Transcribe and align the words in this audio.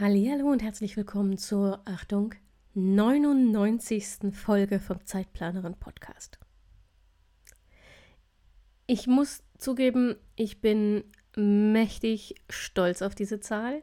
Hallo 0.00 0.50
und 0.50 0.62
herzlich 0.62 0.96
willkommen 0.96 1.36
zur 1.36 1.82
Achtung 1.84 2.34
99. 2.72 4.32
Folge 4.32 4.80
vom 4.80 5.04
Zeitplanerin 5.04 5.74
Podcast. 5.74 6.38
Ich 8.86 9.06
muss 9.06 9.42
zugeben, 9.58 10.16
ich 10.36 10.62
bin 10.62 11.04
mächtig 11.36 12.34
stolz 12.48 13.02
auf 13.02 13.14
diese 13.14 13.40
Zahl 13.40 13.82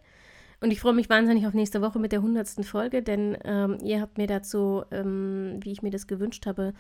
und 0.60 0.72
ich 0.72 0.80
freue 0.80 0.94
mich 0.94 1.08
wahnsinnig 1.08 1.46
auf 1.46 1.54
nächste 1.54 1.84
Woche 1.84 2.00
mit 2.00 2.12
der 2.12 2.22
100. 2.22 2.66
Folge, 2.66 3.04
denn 3.04 3.38
ähm, 3.44 3.78
ihr 3.84 4.02
habt 4.02 4.18
mir 4.18 4.26
dazu, 4.26 4.86
ähm, 4.90 5.60
wie 5.62 5.72
ich 5.72 5.84
mir 5.84 5.92
das 5.92 6.08
gewünscht 6.08 6.48
habe, 6.48 6.74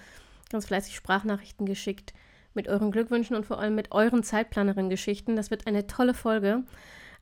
ganz 0.49 0.65
fleißig 0.65 0.95
Sprachnachrichten 0.95 1.67
geschickt 1.67 2.15
mit 2.55 2.67
euren 2.67 2.89
Glückwünschen 2.89 3.35
und 3.35 3.45
vor 3.45 3.59
allem 3.59 3.75
mit 3.75 3.91
euren 3.91 4.23
Zeitplanerin-Geschichten. 4.23 5.35
Das 5.35 5.51
wird 5.51 5.67
eine 5.67 5.85
tolle 5.85 6.15
Folge. 6.15 6.63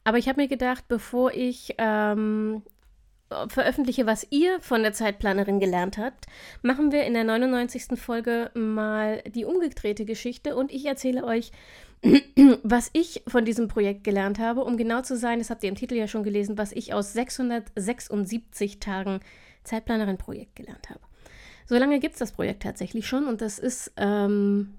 Aber 0.06 0.20
ich 0.20 0.30
habe 0.30 0.40
mir 0.40 0.48
gedacht, 0.48 0.88
bevor 0.88 1.34
ich 1.34 1.76
ähm, 1.80 2.62
veröffentliche, 3.48 4.06
was 4.06 4.26
ihr 4.30 4.62
von 4.62 4.84
der 4.84 4.94
Zeitplanerin 4.94 5.60
gelernt 5.60 5.98
habt, 5.98 6.28
machen 6.62 6.92
wir 6.92 7.04
in 7.06 7.16
der 7.16 7.24
99. 7.24 8.00
Folge 8.00 8.52
mal 8.54 9.24
die 9.28 9.46
umgedrehte 9.46 10.06
Geschichte 10.06 10.56
und 10.56 10.72
ich 10.72 10.86
erzähle 10.86 11.24
euch, 11.24 11.52
was 12.64 12.92
ich 12.94 13.24
von 13.28 13.46
diesem 13.46 13.68
Projekt 13.68 14.04
gelernt 14.04 14.38
habe. 14.38 14.64
Um 14.64 14.78
genau 14.78 15.02
zu 15.02 15.18
sein, 15.18 15.40
das 15.40 15.50
habt 15.50 15.64
ihr 15.64 15.70
im 15.70 15.76
Titel 15.76 15.96
ja 15.96 16.08
schon 16.08 16.24
gelesen, 16.24 16.58
was 16.58 16.72
ich 16.72 16.94
aus 16.94 17.14
676 17.14 18.80
Tagen 18.80 19.22
Zeitplanerin-Projekt 19.64 20.56
gelernt 20.56 20.92
habe. 20.92 21.02
So 21.66 21.76
lange 21.78 22.00
gibt 22.00 22.14
es 22.14 22.20
das 22.20 22.32
Projekt 22.32 22.62
tatsächlich 22.62 23.08
schon 23.08 23.26
und 23.26 23.42
das 23.42 23.58
ist 23.58 23.92
ähm, 23.98 24.76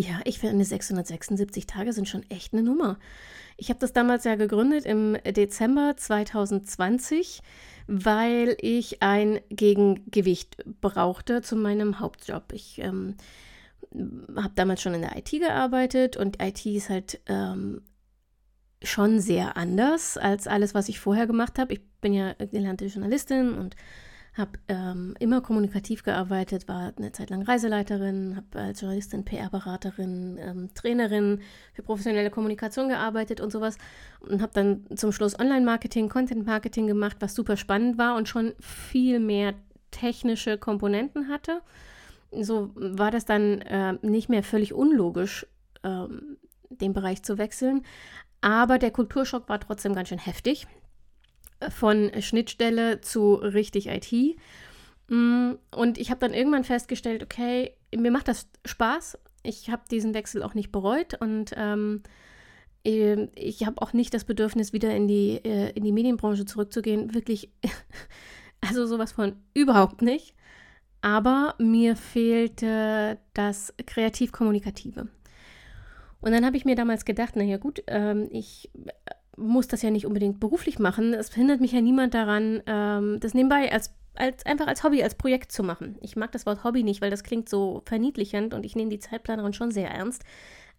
ja, 0.00 0.20
ich 0.24 0.38
finde 0.38 0.64
676 0.64 1.66
Tage 1.66 1.92
sind 1.92 2.08
schon 2.08 2.28
echt 2.30 2.52
eine 2.52 2.62
Nummer. 2.62 2.98
Ich 3.56 3.68
habe 3.68 3.80
das 3.80 3.92
damals 3.92 4.24
ja 4.24 4.36
gegründet 4.36 4.86
im 4.86 5.16
Dezember 5.24 5.94
2020, 5.96 7.42
weil 7.86 8.56
ich 8.60 9.02
ein 9.02 9.40
Gegengewicht 9.50 10.64
brauchte 10.80 11.42
zu 11.42 11.56
meinem 11.56 12.00
Hauptjob. 12.00 12.52
Ich 12.52 12.78
ähm, 12.78 13.16
habe 14.36 14.52
damals 14.54 14.80
schon 14.80 14.94
in 14.94 15.02
der 15.02 15.18
IT 15.18 15.30
gearbeitet 15.30 16.16
und 16.16 16.42
IT 16.42 16.64
ist 16.64 16.88
halt 16.88 17.20
ähm, 17.26 17.82
schon 18.82 19.20
sehr 19.20 19.58
anders 19.58 20.16
als 20.16 20.46
alles, 20.46 20.74
was 20.74 20.88
ich 20.88 20.98
vorher 20.98 21.26
gemacht 21.26 21.58
habe. 21.58 21.74
Ich 21.74 21.80
bin 22.00 22.14
ja 22.14 22.32
gelernte 22.32 22.86
Journalistin 22.86 23.52
und 23.52 23.76
habe 24.34 24.52
ähm, 24.68 25.14
immer 25.18 25.40
kommunikativ 25.40 26.04
gearbeitet, 26.04 26.68
war 26.68 26.92
eine 26.96 27.12
Zeit 27.12 27.30
lang 27.30 27.42
Reiseleiterin, 27.42 28.36
habe 28.36 28.66
als 28.66 28.80
Journalistin, 28.80 29.24
PR-Beraterin, 29.24 30.38
ähm, 30.40 30.70
Trainerin 30.74 31.40
für 31.72 31.82
professionelle 31.82 32.30
Kommunikation 32.30 32.88
gearbeitet 32.88 33.40
und 33.40 33.50
sowas 33.50 33.76
und 34.20 34.40
habe 34.40 34.52
dann 34.54 34.86
zum 34.96 35.12
Schluss 35.12 35.38
Online-Marketing, 35.38 36.08
Content-Marketing 36.08 36.86
gemacht, 36.86 37.16
was 37.20 37.34
super 37.34 37.56
spannend 37.56 37.98
war 37.98 38.16
und 38.16 38.28
schon 38.28 38.54
viel 38.60 39.18
mehr 39.18 39.54
technische 39.90 40.58
Komponenten 40.58 41.28
hatte. 41.28 41.60
So 42.30 42.70
war 42.76 43.10
das 43.10 43.24
dann 43.24 43.60
äh, 43.62 43.94
nicht 44.02 44.28
mehr 44.28 44.44
völlig 44.44 44.72
unlogisch, 44.72 45.46
ähm, 45.82 46.36
den 46.68 46.92
Bereich 46.92 47.24
zu 47.24 47.38
wechseln. 47.38 47.82
Aber 48.40 48.78
der 48.78 48.92
Kulturschock 48.92 49.48
war 49.48 49.58
trotzdem 49.58 49.94
ganz 49.94 50.08
schön 50.08 50.18
heftig 50.18 50.68
von 51.68 52.10
Schnittstelle 52.20 53.00
zu 53.00 53.34
richtig 53.34 53.88
IT. 53.88 54.36
Mm, 55.08 55.52
und 55.74 55.98
ich 55.98 56.10
habe 56.10 56.20
dann 56.20 56.34
irgendwann 56.34 56.64
festgestellt, 56.64 57.22
okay, 57.22 57.74
mir 57.94 58.10
macht 58.10 58.28
das 58.28 58.48
Spaß. 58.64 59.18
Ich 59.42 59.70
habe 59.70 59.82
diesen 59.90 60.14
Wechsel 60.14 60.42
auch 60.42 60.54
nicht 60.54 60.70
bereut 60.72 61.14
und 61.20 61.52
ähm, 61.56 62.02
ich 62.82 63.66
habe 63.66 63.82
auch 63.82 63.92
nicht 63.92 64.14
das 64.14 64.24
Bedürfnis, 64.24 64.72
wieder 64.72 64.94
in 64.94 65.06
die, 65.06 65.36
äh, 65.44 65.70
in 65.72 65.84
die 65.84 65.92
Medienbranche 65.92 66.46
zurückzugehen. 66.46 67.14
Wirklich, 67.14 67.52
also 68.60 68.86
sowas 68.86 69.12
von 69.12 69.36
überhaupt 69.52 70.02
nicht. 70.02 70.34
Aber 71.02 71.54
mir 71.58 71.96
fehlte 71.96 73.18
das 73.34 73.74
kreativ-kommunikative. 73.86 75.08
Und 76.20 76.32
dann 76.32 76.44
habe 76.44 76.56
ich 76.56 76.66
mir 76.66 76.76
damals 76.76 77.04
gedacht, 77.06 77.36
naja 77.36 77.56
gut, 77.56 77.82
ähm, 77.86 78.28
ich 78.30 78.70
muss 79.40 79.68
das 79.68 79.82
ja 79.82 79.90
nicht 79.90 80.06
unbedingt 80.06 80.40
beruflich 80.40 80.78
machen. 80.78 81.14
Es 81.14 81.34
hindert 81.34 81.60
mich 81.60 81.72
ja 81.72 81.80
niemand 81.80 82.14
daran, 82.14 82.62
ähm, 82.66 83.18
das 83.20 83.34
nebenbei 83.34 83.72
als, 83.72 83.94
als 84.14 84.46
einfach 84.46 84.66
als 84.66 84.84
Hobby, 84.84 85.02
als 85.02 85.14
Projekt 85.14 85.52
zu 85.52 85.62
machen. 85.62 85.96
Ich 86.00 86.16
mag 86.16 86.32
das 86.32 86.46
Wort 86.46 86.64
Hobby 86.64 86.82
nicht, 86.82 87.00
weil 87.00 87.10
das 87.10 87.24
klingt 87.24 87.48
so 87.48 87.82
verniedlichend 87.86 88.54
und 88.54 88.64
ich 88.64 88.76
nehme 88.76 88.90
die 88.90 88.98
Zeitplanerin 88.98 89.52
schon 89.52 89.70
sehr 89.70 89.90
ernst. 89.90 90.22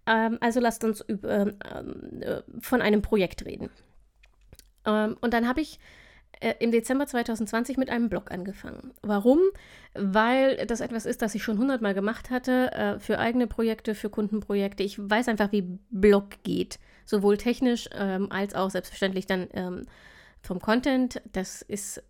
Ähm, 0.06 0.38
also 0.40 0.60
lasst 0.60 0.84
uns 0.84 1.04
ähm, 1.10 1.56
äh, 2.22 2.42
von 2.60 2.82
einem 2.82 3.02
Projekt 3.02 3.46
reden. 3.46 3.70
Ähm, 4.86 5.18
und 5.22 5.34
dann 5.34 5.48
habe 5.48 5.62
ich 5.62 5.80
äh, 6.40 6.56
im 6.60 6.72
Dezember 6.72 7.06
2020 7.06 7.78
mit 7.78 7.90
einem 7.90 8.10
Blog 8.10 8.32
angefangen. 8.32 8.94
Warum? 9.02 9.40
Weil 9.94 10.66
das 10.66 10.82
etwas 10.82 11.06
ist, 11.06 11.22
das 11.22 11.36
ich 11.36 11.44
schon 11.44 11.58
hundertmal 11.58 11.94
gemacht 11.94 12.30
hatte, 12.30 12.72
äh, 12.72 13.00
für 13.00 13.20
eigene 13.20 13.48
Projekte, 13.48 13.96
für 13.96 14.10
Kundenprojekte. 14.10 14.84
Ich 14.84 14.98
weiß 14.98 15.28
einfach, 15.28 15.52
wie 15.52 15.80
Blog 15.90 16.44
geht 16.44 16.80
sowohl 17.12 17.38
technisch 17.38 17.88
ähm, 17.94 18.32
als 18.32 18.56
auch 18.56 18.72
selbstverständlich 18.72 19.28
dann 19.28 19.48
ähm, 19.54 19.86
vom 20.42 20.60
Content. 20.60 21.22
Das 21.32 21.62
ist, 21.62 22.02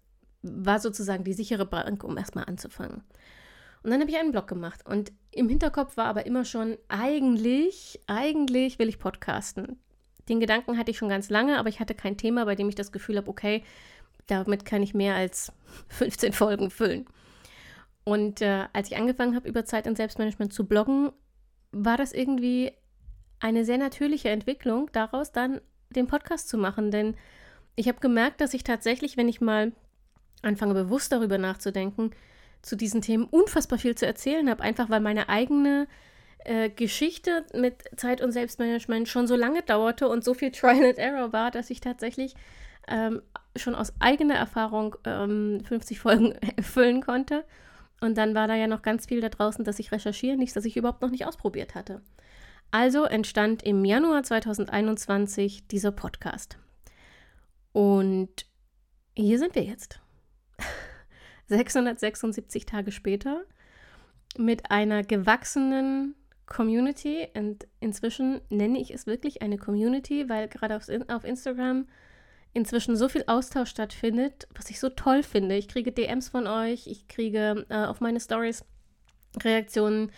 war 0.41 0.79
sozusagen 0.79 1.25
die 1.25 1.33
sichere 1.33 1.65
Bank, 1.65 2.05
um 2.05 2.17
erstmal 2.17 2.45
anzufangen. 2.45 3.03
Und 3.83 3.89
dann 3.89 3.99
habe 3.99 4.09
ich 4.09 4.17
einen 4.17 4.31
Blog 4.31 4.47
gemacht 4.47 4.85
und 4.85 5.11
im 5.31 5.49
Hinterkopf 5.49 5.97
war 5.97 6.05
aber 6.05 6.25
immer 6.25 6.45
schon, 6.45 6.77
eigentlich, 6.87 7.99
eigentlich 8.05 8.77
will 8.77 8.87
ich 8.87 8.99
podcasten. 8.99 9.79
Den 10.29 10.39
Gedanken 10.39 10.77
hatte 10.77 10.91
ich 10.91 10.97
schon 10.97 11.09
ganz 11.09 11.31
lange, 11.31 11.57
aber 11.57 11.67
ich 11.67 11.79
hatte 11.79 11.95
kein 11.95 12.15
Thema, 12.15 12.45
bei 12.45 12.55
dem 12.55 12.69
ich 12.69 12.75
das 12.75 12.91
Gefühl 12.91 13.17
habe, 13.17 13.29
okay, 13.29 13.63
damit 14.27 14.65
kann 14.65 14.83
ich 14.83 14.93
mehr 14.93 15.15
als 15.15 15.51
15 15.89 16.31
Folgen 16.31 16.69
füllen. 16.69 17.05
Und 18.03 18.41
äh, 18.41 18.67
als 18.71 18.91
ich 18.91 18.97
angefangen 18.97 19.35
habe, 19.35 19.49
über 19.49 19.65
Zeit 19.65 19.87
und 19.87 19.97
Selbstmanagement 19.97 20.53
zu 20.53 20.65
bloggen, 20.65 21.11
war 21.71 21.97
das 21.97 22.13
irgendwie 22.13 22.71
eine 23.41 23.65
sehr 23.65 23.77
natürliche 23.77 24.29
Entwicklung, 24.29 24.89
daraus 24.93 25.31
dann 25.31 25.59
den 25.89 26.07
Podcast 26.07 26.47
zu 26.47 26.57
machen. 26.57 26.91
Denn 26.91 27.15
ich 27.75 27.87
habe 27.87 27.99
gemerkt, 27.99 28.39
dass 28.39 28.53
ich 28.53 28.63
tatsächlich, 28.63 29.17
wenn 29.17 29.27
ich 29.27 29.41
mal 29.41 29.73
anfange, 30.41 30.73
bewusst 30.73 31.11
darüber 31.11 31.37
nachzudenken, 31.37 32.11
zu 32.61 32.75
diesen 32.75 33.01
Themen 33.01 33.25
unfassbar 33.25 33.79
viel 33.79 33.95
zu 33.95 34.05
erzählen 34.05 34.49
habe, 34.49 34.61
einfach 34.61 34.89
weil 34.89 34.99
meine 34.99 35.29
eigene 35.29 35.87
äh, 36.45 36.69
Geschichte 36.69 37.45
mit 37.53 37.83
Zeit- 37.97 38.21
und 38.21 38.31
Selbstmanagement 38.31 39.07
schon 39.07 39.27
so 39.27 39.35
lange 39.35 39.63
dauerte 39.63 40.07
und 40.07 40.23
so 40.23 40.33
viel 40.33 40.51
Trial 40.51 40.85
and 40.85 40.97
Error 40.97 41.33
war, 41.33 41.51
dass 41.51 41.69
ich 41.69 41.81
tatsächlich 41.81 42.35
ähm, 42.87 43.21
schon 43.55 43.75
aus 43.75 43.93
eigener 43.99 44.35
Erfahrung 44.35 44.95
ähm, 45.05 45.61
50 45.65 45.99
Folgen 45.99 46.31
erfüllen 46.55 47.01
konnte. 47.01 47.43
Und 47.99 48.17
dann 48.17 48.33
war 48.33 48.47
da 48.47 48.55
ja 48.55 48.67
noch 48.67 48.81
ganz 48.81 49.05
viel 49.05 49.21
da 49.21 49.29
draußen, 49.29 49.63
dass 49.63 49.79
ich 49.79 49.91
recherchieren, 49.91 50.39
nichts, 50.39 50.55
das 50.55 50.65
ich 50.65 50.77
überhaupt 50.77 51.01
noch 51.01 51.11
nicht 51.11 51.27
ausprobiert 51.27 51.75
hatte. 51.75 52.01
Also 52.71 53.03
entstand 53.03 53.63
im 53.63 53.83
Januar 53.83 54.23
2021 54.23 55.67
dieser 55.67 55.91
Podcast. 55.91 56.57
Und 57.73 58.45
hier 59.13 59.39
sind 59.39 59.55
wir 59.55 59.63
jetzt. 59.63 59.99
676 61.47 62.65
Tage 62.65 62.93
später 62.93 63.43
mit 64.37 64.71
einer 64.71 65.03
gewachsenen 65.03 66.15
Community. 66.45 67.27
Und 67.33 67.67
inzwischen 67.81 68.39
nenne 68.49 68.79
ich 68.79 68.93
es 68.93 69.05
wirklich 69.05 69.41
eine 69.41 69.57
Community, 69.57 70.29
weil 70.29 70.47
gerade 70.47 70.77
auf, 70.77 71.23
Instagram 71.25 71.87
inzwischen 72.53 72.95
so 72.95 73.09
viel 73.09 73.25
Austausch 73.27 73.69
stattfindet, 73.69 74.47
was 74.55 74.69
ich 74.69 74.79
so 74.79 74.89
toll 74.89 75.23
finde. 75.23 75.55
Ich 75.55 75.67
kriege 75.67 75.91
DMs 75.91 76.29
von 76.29 76.47
euch, 76.47 76.87
ich 76.87 77.09
kriege 77.09 77.65
äh, 77.69 77.85
auf 77.85 77.99
meine 77.99 78.19
Stories 78.19 78.63
Reaktionen 79.41 80.11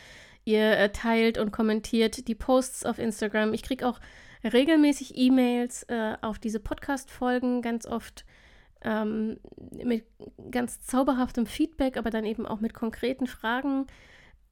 Ihr 0.46 0.78
äh, 0.78 0.92
teilt 0.92 1.38
und 1.38 1.52
kommentiert 1.52 2.28
die 2.28 2.36
Posts 2.36 2.86
auf 2.86 3.00
Instagram. 3.00 3.54
Ich 3.54 3.64
kriege 3.64 3.88
auch 3.88 4.00
regelmäßig 4.44 5.18
E-Mails 5.18 5.84
äh, 5.84 6.16
auf 6.22 6.40
diese 6.40 6.60
Podcast-Folgen, 6.60 7.62
ganz 7.62 7.86
oft 7.86 8.26
ähm, 8.82 9.40
mit 9.72 10.06
ganz 10.52 10.82
zauberhaftem 10.82 11.46
Feedback, 11.46 11.98
aber 11.98 12.10
dann 12.10 12.26
eben 12.26 12.46
auch 12.46 12.60
mit 12.60 12.74
konkreten 12.74 13.28
Fragen, 13.28 13.88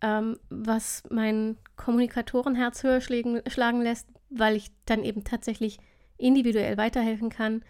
ähm, 0.02 0.38
was 0.50 1.04
mein 1.10 1.58
Kommunikatorenherz 1.76 2.84
höher 2.84 3.02
schlagen, 3.02 3.42
schlagen 3.48 3.82
lässt, 3.82 4.08
weil 4.30 4.56
ich 4.56 4.72
dann 4.86 5.04
eben 5.04 5.24
tatsächlich 5.24 5.80
individuell 6.18 6.78
weiterhelfen 6.78 7.30
kann. 7.30 7.64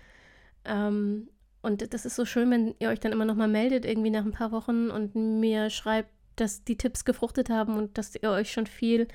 Ähm, 0.66 1.30
und 1.64 1.94
das 1.94 2.06
ist 2.06 2.16
so 2.16 2.26
schön, 2.26 2.50
wenn 2.52 2.76
ihr 2.80 2.90
euch 2.90 3.00
dann 3.00 3.12
immer 3.12 3.26
nochmal 3.26 3.48
meldet, 3.48 3.86
irgendwie 3.86 4.10
nach 4.10 4.26
ein 4.26 4.32
paar 4.32 4.52
Wochen 4.52 4.90
und 4.90 5.16
mir 5.16 5.70
schreibt, 5.70 6.10
dass 6.42 6.64
die 6.64 6.78
Tipps 6.78 7.06
gefruchtet 7.06 7.50
haben 7.50 7.78
und 7.78 7.98
dass 7.98 8.16
ihr 8.16 8.32
euch 8.32 8.52
schon 8.52 8.66
viel 8.66 9.08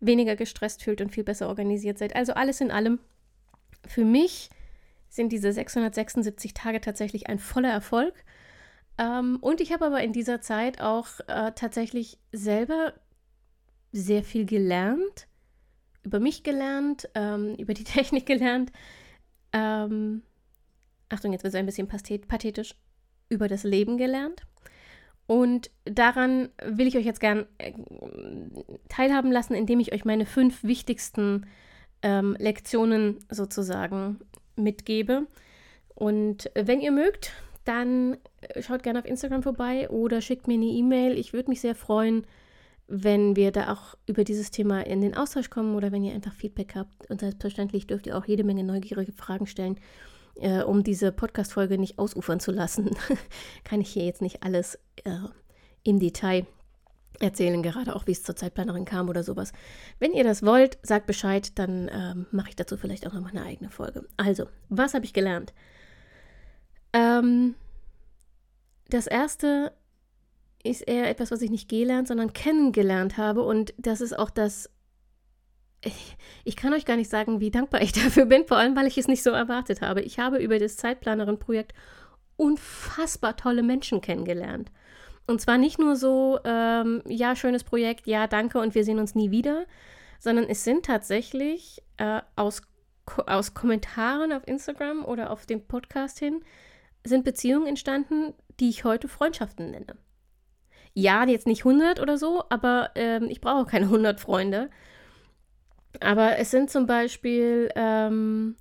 weniger 0.00 0.34
gestresst 0.36 0.82
fühlt 0.82 1.00
und 1.00 1.12
viel 1.12 1.22
besser 1.24 1.48
organisiert 1.48 1.98
seid. 1.98 2.16
Also 2.16 2.32
alles 2.32 2.60
in 2.60 2.70
allem, 2.70 2.98
für 3.86 4.04
mich 4.04 4.50
sind 5.08 5.30
diese 5.30 5.52
676 5.52 6.54
Tage 6.54 6.80
tatsächlich 6.80 7.28
ein 7.28 7.38
voller 7.38 7.70
Erfolg. 7.70 8.14
Ähm, 8.98 9.38
und 9.40 9.60
ich 9.60 9.72
habe 9.72 9.86
aber 9.86 10.02
in 10.02 10.12
dieser 10.12 10.40
Zeit 10.40 10.80
auch 10.80 11.06
äh, 11.28 11.52
tatsächlich 11.54 12.18
selber 12.32 12.94
sehr 13.92 14.24
viel 14.24 14.46
gelernt, 14.46 15.28
über 16.02 16.18
mich 16.18 16.42
gelernt, 16.42 17.08
ähm, 17.14 17.54
über 17.58 17.74
die 17.74 17.84
Technik 17.84 18.26
gelernt. 18.26 18.72
Ähm, 19.52 20.22
Achtung, 21.10 21.32
jetzt 21.32 21.44
wird 21.44 21.52
es 21.52 21.58
ein 21.58 21.66
bisschen 21.66 21.88
pathetisch, 21.88 22.74
über 23.28 23.46
das 23.46 23.64
Leben 23.64 23.98
gelernt. 23.98 24.42
Und 25.26 25.70
daran 25.84 26.50
will 26.64 26.86
ich 26.86 26.96
euch 26.96 27.06
jetzt 27.06 27.20
gern 27.20 27.46
äh, 27.58 27.72
teilhaben 28.88 29.32
lassen, 29.32 29.54
indem 29.54 29.80
ich 29.80 29.92
euch 29.92 30.04
meine 30.04 30.26
fünf 30.26 30.62
wichtigsten 30.64 31.46
ähm, 32.02 32.36
Lektionen 32.38 33.18
sozusagen 33.30 34.18
mitgebe. 34.56 35.26
Und 35.94 36.50
wenn 36.54 36.80
ihr 36.80 36.92
mögt, 36.92 37.32
dann 37.64 38.16
schaut 38.60 38.82
gerne 38.82 38.98
auf 38.98 39.04
Instagram 39.04 39.42
vorbei 39.42 39.88
oder 39.88 40.20
schickt 40.20 40.48
mir 40.48 40.54
eine 40.54 40.66
E-Mail. 40.66 41.16
Ich 41.16 41.32
würde 41.32 41.50
mich 41.50 41.60
sehr 41.60 41.74
freuen, 41.74 42.26
wenn 42.88 43.36
wir 43.36 43.52
da 43.52 43.72
auch 43.72 43.94
über 44.06 44.24
dieses 44.24 44.50
Thema 44.50 44.84
in 44.84 45.00
den 45.00 45.16
Austausch 45.16 45.48
kommen 45.48 45.76
oder 45.76 45.92
wenn 45.92 46.04
ihr 46.04 46.14
einfach 46.14 46.34
Feedback 46.34 46.74
habt. 46.74 47.08
Und 47.08 47.20
selbstverständlich 47.20 47.86
dürft 47.86 48.06
ihr 48.06 48.18
auch 48.18 48.26
jede 48.26 48.44
Menge 48.44 48.64
neugierige 48.64 49.12
Fragen 49.12 49.46
stellen, 49.46 49.78
äh, 50.36 50.62
um 50.62 50.82
diese 50.82 51.12
Podcast-Folge 51.12 51.78
nicht 51.78 51.98
ausufern 51.98 52.40
zu 52.40 52.52
lassen. 52.52 52.96
Kann 53.64 53.80
ich 53.80 53.90
hier 53.90 54.04
jetzt 54.04 54.22
nicht 54.22 54.42
alles 54.42 54.76
äh, 55.04 55.10
im 55.82 55.98
Detail 55.98 56.46
erzählen, 57.20 57.62
gerade 57.62 57.94
auch 57.94 58.06
wie 58.06 58.12
es 58.12 58.22
zur 58.22 58.36
Zeitplanerin 58.36 58.84
kam 58.84 59.08
oder 59.08 59.22
sowas. 59.22 59.52
Wenn 59.98 60.12
ihr 60.12 60.24
das 60.24 60.44
wollt, 60.44 60.78
sagt 60.82 61.06
Bescheid, 61.06 61.58
dann 61.58 61.90
ähm, 61.92 62.26
mache 62.32 62.50
ich 62.50 62.56
dazu 62.56 62.76
vielleicht 62.76 63.06
auch 63.06 63.12
nochmal 63.12 63.32
eine 63.32 63.44
eigene 63.44 63.70
Folge. 63.70 64.06
Also, 64.16 64.46
was 64.68 64.94
habe 64.94 65.04
ich 65.04 65.12
gelernt? 65.12 65.52
Ähm, 66.92 67.54
das 68.88 69.06
erste 69.06 69.72
ist 70.62 70.82
eher 70.82 71.08
etwas, 71.08 71.30
was 71.30 71.42
ich 71.42 71.50
nicht 71.50 71.68
gelernt, 71.68 72.08
sondern 72.08 72.32
kennengelernt 72.32 73.16
habe. 73.16 73.42
Und 73.42 73.74
das 73.78 74.00
ist 74.00 74.18
auch 74.18 74.30
das. 74.30 74.70
Ich, 75.84 76.16
ich 76.44 76.56
kann 76.56 76.72
euch 76.72 76.84
gar 76.84 76.96
nicht 76.96 77.10
sagen, 77.10 77.40
wie 77.40 77.50
dankbar 77.50 77.82
ich 77.82 77.92
dafür 78.04 78.26
bin, 78.26 78.46
vor 78.46 78.56
allem, 78.56 78.76
weil 78.76 78.86
ich 78.86 78.98
es 78.98 79.08
nicht 79.08 79.22
so 79.22 79.30
erwartet 79.30 79.80
habe. 79.80 80.02
Ich 80.02 80.18
habe 80.18 80.38
über 80.38 80.58
das 80.58 80.76
Zeitplanerin-Projekt 80.76 81.74
unfassbar 82.36 83.36
tolle 83.36 83.62
Menschen 83.62 84.00
kennengelernt. 84.00 84.70
Und 85.26 85.40
zwar 85.40 85.58
nicht 85.58 85.78
nur 85.78 85.96
so, 85.96 86.40
ähm, 86.44 87.02
ja, 87.06 87.36
schönes 87.36 87.62
Projekt, 87.62 88.06
ja, 88.06 88.26
danke 88.26 88.58
und 88.58 88.74
wir 88.74 88.84
sehen 88.84 88.98
uns 88.98 89.14
nie 89.14 89.30
wieder, 89.30 89.66
sondern 90.18 90.46
es 90.48 90.64
sind 90.64 90.84
tatsächlich 90.84 91.82
äh, 91.96 92.20
aus, 92.34 92.62
aus 93.26 93.54
Kommentaren 93.54 94.32
auf 94.32 94.46
Instagram 94.46 95.04
oder 95.04 95.30
auf 95.30 95.46
dem 95.46 95.66
Podcast 95.66 96.18
hin, 96.18 96.42
sind 97.04 97.24
Beziehungen 97.24 97.66
entstanden, 97.66 98.34
die 98.60 98.68
ich 98.68 98.84
heute 98.84 99.08
Freundschaften 99.08 99.70
nenne. 99.70 99.96
Ja, 100.94 101.24
jetzt 101.24 101.46
nicht 101.46 101.64
100 101.64 102.00
oder 102.00 102.18
so, 102.18 102.44
aber 102.50 102.90
ähm, 102.96 103.24
ich 103.30 103.40
brauche 103.40 103.64
keine 103.66 103.86
100 103.86 104.20
Freunde. 104.20 104.70
Aber 106.00 106.38
es 106.38 106.50
sind 106.50 106.70
zum 106.70 106.86
Beispiel 106.86 107.70
ähm, 107.74 108.56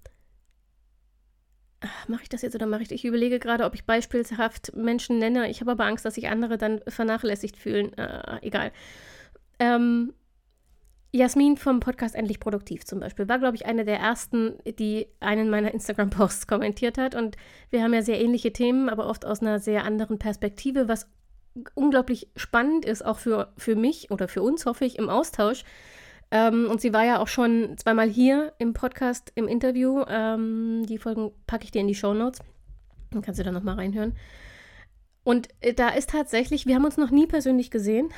mache 2.07 2.23
ich 2.23 2.29
das 2.29 2.41
jetzt 2.41 2.55
oder 2.55 2.67
mache 2.67 2.83
ich 2.83 2.91
Ich 2.91 3.05
überlege 3.05 3.39
gerade, 3.39 3.65
ob 3.65 3.73
ich 3.73 3.85
beispielhaft 3.85 4.75
Menschen 4.75 5.17
nenne. 5.19 5.49
Ich 5.49 5.61
habe 5.61 5.71
aber 5.71 5.85
Angst, 5.85 6.05
dass 6.05 6.15
sich 6.15 6.29
andere 6.29 6.57
dann 6.57 6.81
vernachlässigt 6.87 7.57
fühlen. 7.57 7.97
Äh, 7.97 8.39
egal. 8.41 8.71
Ähm, 9.59 10.13
Jasmin 11.13 11.57
vom 11.57 11.81
Podcast 11.81 12.15
Endlich 12.15 12.39
Produktiv 12.39 12.85
zum 12.85 13.01
Beispiel 13.01 13.27
war, 13.27 13.39
glaube 13.39 13.55
ich, 13.55 13.65
eine 13.65 13.83
der 13.83 13.97
ersten, 13.99 14.59
die 14.79 15.07
einen 15.19 15.49
meiner 15.49 15.73
Instagram-Posts 15.73 16.47
kommentiert 16.47 16.97
hat. 16.97 17.15
Und 17.15 17.35
wir 17.69 17.83
haben 17.83 17.93
ja 17.93 18.01
sehr 18.01 18.21
ähnliche 18.21 18.53
Themen, 18.53 18.87
aber 18.87 19.07
oft 19.07 19.25
aus 19.25 19.41
einer 19.41 19.59
sehr 19.59 19.83
anderen 19.83 20.19
Perspektive, 20.19 20.87
was 20.87 21.09
unglaublich 21.75 22.29
spannend 22.37 22.85
ist, 22.85 23.03
auch 23.03 23.19
für, 23.19 23.51
für 23.57 23.75
mich 23.75 24.09
oder 24.09 24.29
für 24.29 24.41
uns, 24.41 24.65
hoffe 24.65 24.85
ich, 24.85 24.97
im 24.97 25.09
Austausch, 25.09 25.65
ähm, 26.31 26.67
und 26.69 26.81
sie 26.81 26.93
war 26.93 27.05
ja 27.05 27.19
auch 27.19 27.27
schon 27.27 27.77
zweimal 27.77 28.09
hier 28.09 28.53
im 28.57 28.73
Podcast 28.73 29.31
im 29.35 29.47
Interview. 29.47 30.03
Ähm, 30.07 30.85
die 30.87 30.97
Folgen 30.97 31.31
packe 31.45 31.65
ich 31.65 31.71
dir 31.71 31.81
in 31.81 31.87
die 31.87 31.95
Show 31.95 32.13
Notes. 32.13 32.39
Dann 33.11 33.21
kannst 33.21 33.39
du 33.39 33.43
da 33.43 33.51
nochmal 33.51 33.75
reinhören. 33.75 34.15
Und 35.23 35.49
äh, 35.59 35.73
da 35.73 35.89
ist 35.89 36.09
tatsächlich, 36.09 36.65
wir 36.65 36.75
haben 36.75 36.85
uns 36.85 36.97
noch 36.97 37.11
nie 37.11 37.27
persönlich 37.27 37.69
gesehen. 37.69 38.09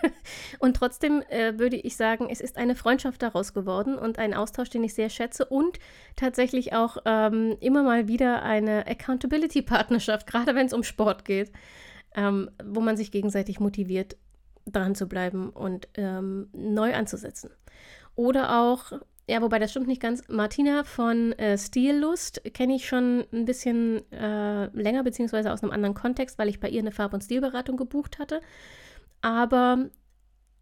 und 0.58 0.76
trotzdem 0.76 1.22
äh, 1.28 1.58
würde 1.58 1.76
ich 1.76 1.96
sagen, 1.96 2.28
es 2.30 2.40
ist 2.40 2.56
eine 2.56 2.74
Freundschaft 2.74 3.22
daraus 3.22 3.52
geworden 3.52 3.96
und 3.96 4.18
ein 4.18 4.34
Austausch, 4.34 4.70
den 4.70 4.82
ich 4.82 4.94
sehr 4.94 5.10
schätze. 5.10 5.44
Und 5.44 5.78
tatsächlich 6.16 6.72
auch 6.72 6.96
ähm, 7.04 7.56
immer 7.60 7.82
mal 7.82 8.08
wieder 8.08 8.42
eine 8.42 8.86
Accountability-Partnerschaft, 8.86 10.26
gerade 10.30 10.54
wenn 10.54 10.66
es 10.66 10.72
um 10.72 10.82
Sport 10.82 11.24
geht, 11.24 11.52
ähm, 12.16 12.50
wo 12.64 12.80
man 12.80 12.96
sich 12.96 13.12
gegenseitig 13.12 13.60
motiviert 13.60 14.16
dran 14.66 14.94
zu 14.94 15.06
bleiben 15.06 15.50
und 15.50 15.88
ähm, 15.94 16.48
neu 16.52 16.94
anzusetzen. 16.94 17.50
Oder 18.18 18.60
auch, 18.62 18.90
ja, 19.28 19.40
wobei 19.42 19.60
das 19.60 19.70
stimmt 19.70 19.86
nicht 19.86 20.02
ganz, 20.02 20.26
Martina 20.26 20.82
von 20.82 21.30
äh, 21.34 21.56
Stillust 21.56 22.42
kenne 22.52 22.74
ich 22.74 22.88
schon 22.88 23.24
ein 23.32 23.44
bisschen 23.44 24.02
äh, 24.10 24.66
länger, 24.76 25.04
beziehungsweise 25.04 25.52
aus 25.52 25.62
einem 25.62 25.70
anderen 25.70 25.94
Kontext, 25.94 26.36
weil 26.36 26.48
ich 26.48 26.58
bei 26.58 26.68
ihr 26.68 26.80
eine 26.80 26.90
Farb- 26.90 27.14
und 27.14 27.22
Stilberatung 27.22 27.76
gebucht 27.76 28.18
hatte. 28.18 28.40
Aber 29.20 29.88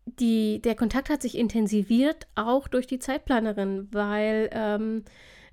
die, 0.04 0.60
der 0.60 0.74
Kontakt 0.74 1.08
hat 1.08 1.22
sich 1.22 1.38
intensiviert, 1.38 2.26
auch 2.34 2.68
durch 2.68 2.86
die 2.86 2.98
Zeitplanerin, 2.98 3.88
weil 3.90 4.50
ähm, 4.52 5.04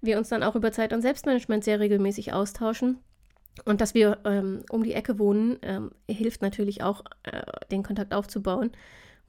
wir 0.01 0.17
uns 0.17 0.27
dann 0.27 0.43
auch 0.43 0.57
über 0.57 0.73
Zeit- 0.73 0.91
und 0.91 1.01
Selbstmanagement 1.01 1.63
sehr 1.63 1.79
regelmäßig 1.79 2.33
austauschen. 2.33 2.97
Und 3.63 3.79
dass 3.79 3.93
wir 3.93 4.17
ähm, 4.25 4.65
um 4.69 4.83
die 4.83 4.93
Ecke 4.93 5.19
wohnen, 5.19 5.57
ähm, 5.61 5.91
hilft 6.11 6.41
natürlich 6.41 6.83
auch, 6.83 7.05
äh, 7.23 7.43
den 7.71 7.81
Kontakt 7.81 8.13
aufzubauen. 8.13 8.71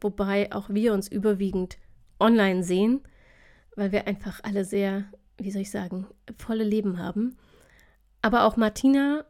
Wobei 0.00 0.52
auch 0.52 0.70
wir 0.70 0.92
uns 0.92 1.06
überwiegend 1.06 1.78
online 2.20 2.62
sehen, 2.62 3.00
weil 3.76 3.92
wir 3.92 4.06
einfach 4.06 4.40
alle 4.42 4.64
sehr, 4.64 5.04
wie 5.38 5.50
soll 5.50 5.62
ich 5.62 5.70
sagen, 5.70 6.06
volle 6.38 6.64
Leben 6.64 6.98
haben. 6.98 7.36
Aber 8.22 8.44
auch 8.44 8.56
Martina 8.56 9.24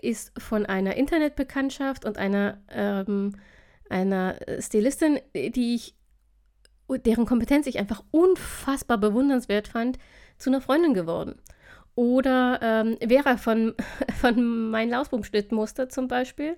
ist 0.00 0.32
von 0.40 0.66
einer 0.66 0.96
Internetbekanntschaft 0.96 2.04
und 2.04 2.18
einer, 2.18 2.58
ähm, 2.70 3.34
einer 3.88 4.36
Stilistin, 4.60 5.18
die 5.34 5.74
ich, 5.74 5.94
deren 6.88 7.26
Kompetenz 7.26 7.66
ich 7.66 7.78
einfach 7.78 8.02
unfassbar 8.10 8.98
bewundernswert 8.98 9.68
fand, 9.68 9.98
zu 10.38 10.50
einer 10.50 10.60
Freundin 10.60 10.94
geworden. 10.94 11.40
Oder 11.94 12.60
ähm, 12.62 12.96
Vera 13.06 13.36
von, 13.36 13.74
von 14.20 14.70
Mein 14.70 14.88
Lausbumschnittmuster 14.90 15.88
zum 15.88 16.06
Beispiel. 16.06 16.56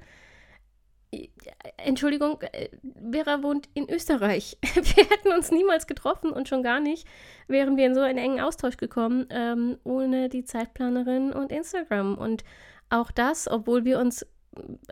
Entschuldigung, 1.76 2.40
äh, 2.52 2.68
Vera 3.10 3.42
wohnt 3.42 3.68
in 3.74 3.90
Österreich. 3.90 4.58
Wir 4.74 5.04
hätten 5.04 5.32
uns 5.32 5.50
niemals 5.50 5.86
getroffen 5.86 6.30
und 6.30 6.48
schon 6.48 6.62
gar 6.62 6.80
nicht 6.80 7.06
wären 7.50 7.76
wir 7.76 7.86
in 7.86 7.94
so 7.94 8.00
einen 8.00 8.18
engen 8.18 8.40
Austausch 8.40 8.76
gekommen 8.76 9.26
ähm, 9.30 9.76
ohne 9.84 10.28
die 10.28 10.44
Zeitplanerin 10.44 11.32
und 11.32 11.52
Instagram. 11.52 12.16
Und 12.16 12.44
auch 12.88 13.10
das, 13.10 13.48
obwohl 13.48 13.84
wir 13.84 13.98
uns 13.98 14.26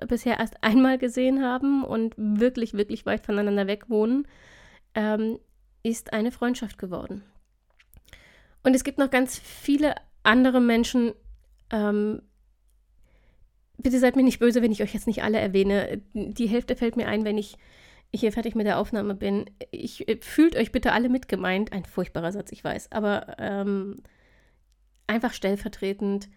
bisher 0.07 0.39
erst 0.39 0.63
einmal 0.63 0.99
gesehen 0.99 1.43
haben 1.43 1.85
und 1.85 2.15
wirklich, 2.17 2.75
wirklich 2.75 3.07
weit 3.07 3.25
voneinander 3.25 3.67
weg 3.67 3.89
wohnen, 3.89 4.27
ähm, 4.95 5.39
ist 5.83 6.13
eine 6.13 6.33
Freundschaft 6.33 6.79
geworden. 6.79 7.25
Und 8.63 8.75
es 8.75 8.85
gibt 8.85 8.99
noch 8.99 9.11
ganz 9.11 9.39
viele 9.39 9.95
andere 10.23 10.61
Menschen, 10.61 11.13
ähm, 11.71 12.23
bitte 13.79 13.99
seid 13.99 14.17
mir 14.17 14.23
nicht 14.23 14.41
böse, 14.41 14.63
wenn 14.63 14.73
ich 14.73 14.83
euch 14.83 14.95
jetzt 14.95 15.07
nicht 15.07 15.23
alle 15.23 15.39
erwähne. 15.39 16.03
Die 16.13 16.49
Hälfte 16.49 16.77
fällt 16.77 16.97
mir 16.97 17.09
ein, 17.09 17.25
wenn 17.25 17.39
ich 17.39 17.57
hier 18.15 18.33
fertig 18.33 18.55
mit 18.55 18.67
der 18.67 18.79
Aufnahme 18.79 19.15
bin. 19.15 19.47
Ich, 19.71 20.09
äh, 20.09 20.19
fühlt 20.21 20.57
euch 20.57 20.73
bitte 20.73 20.93
alle 20.93 21.09
mitgemeint. 21.09 21.73
Ein 21.73 21.85
furchtbarer 21.85 22.33
Satz, 22.33 22.53
ich 22.53 22.65
weiß, 22.65 22.93
aber 22.93 23.37
ähm, 23.39 23.97
einfach 25.07 25.33
stellvertretend. 25.33 26.29